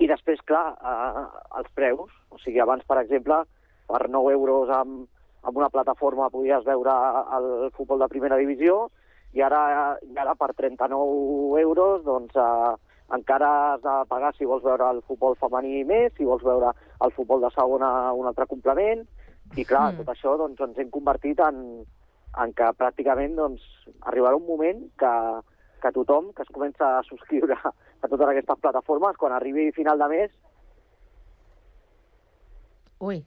[0.00, 1.24] I després, clar, eh,
[1.60, 2.12] els preus.
[2.32, 3.42] O sigui, abans, per exemple,
[3.86, 5.04] per 9 euros amb,
[5.44, 6.94] amb una plataforma podies veure
[7.36, 8.88] el futbol de primera divisió
[9.36, 14.64] i ara, i ara per 39 euros doncs, eh, encara has de pagar si vols
[14.64, 16.72] veure el futbol femení més, si vols veure
[17.04, 19.04] el futbol de segona un altre complement,
[19.56, 20.00] i clar, mm.
[20.00, 21.84] tot això doncs, ens hem convertit en,
[22.40, 23.66] en que pràcticament doncs,
[24.08, 25.12] arribarà un moment que,
[25.82, 30.10] que tothom que es comença a subscriure a totes aquestes plataformes, quan arribi final de
[30.16, 30.34] mes,
[33.04, 33.18] Ui,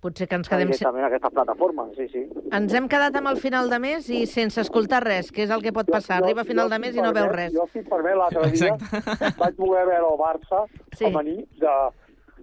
[0.00, 0.68] potser que ens quedem...
[0.72, 2.22] se- directament a aquestes plataformes, sí, sí.
[2.54, 5.62] Ens hem quedat amb el final de mes i sense escoltar res, que és el
[5.64, 6.20] que pot passar.
[6.22, 7.52] Arriba a final de mes i no veu res.
[7.54, 8.76] Jo, si em permet, l'altre dia
[9.42, 10.64] vaig voler veure el Barça
[10.98, 11.04] Sí.
[11.04, 11.74] femení de,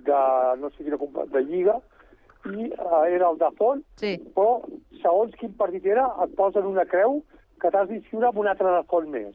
[0.08, 0.20] de,
[0.62, 0.99] no sé quina
[1.34, 1.80] de Lliga,
[2.45, 4.12] i uh, era el de fons, sí.
[4.36, 4.60] però
[5.01, 7.24] segons quin partit era, et posen una creu
[7.62, 9.34] que t'has d'inscriure amb un altre de fons més.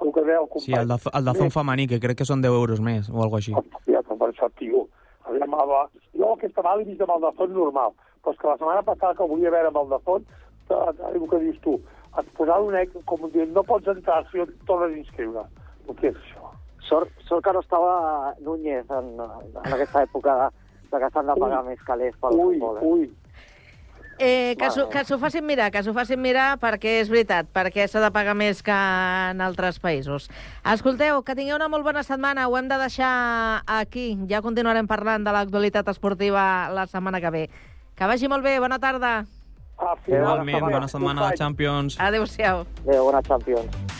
[0.00, 0.64] El que deia el company.
[0.64, 3.38] Sí, el, de, el Dazón femení, que crec que són 10 euros més, o alguna
[3.42, 3.52] així.
[3.86, 4.86] Ja, com per això, tio.
[5.30, 5.80] Aviam, va,
[6.18, 8.84] jo aquesta vegada l'he vist amb el de fons normal, però és que la setmana
[8.86, 10.38] passada que volia veure amb el de fons,
[10.70, 10.80] eh,
[11.14, 11.76] el que dius tu,
[12.18, 15.44] et posava un eco, com dient, no pots entrar si et tornes a inscriure.
[15.86, 16.50] El que és això?
[16.88, 20.48] Sort, sort que no estava Núñez en, en aquesta època de,
[20.90, 22.80] de que s'han de pagar més calés pel Ui, futbol.
[22.80, 22.88] Eh?
[22.90, 23.10] ui.
[24.20, 28.02] Eh, que que s'ho facin mirar, que s'ho facin mirar perquè és veritat, perquè s'ha
[28.04, 28.76] de pagar més que
[29.30, 30.28] en altres països.
[30.60, 34.18] Escolteu, que tingueu una molt bona setmana, ho hem de deixar aquí.
[34.28, 37.44] Ja continuarem parlant de l'actualitat esportiva la setmana que ve.
[37.96, 39.24] Que vagi molt bé, bona tarda.
[40.06, 41.96] Igualment, bona setmana la Champions.
[41.98, 42.66] Adéu-siau.
[42.84, 43.99] Adéu, bona Champions.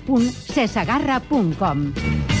[0.05, 2.40] www.cesagarra.com.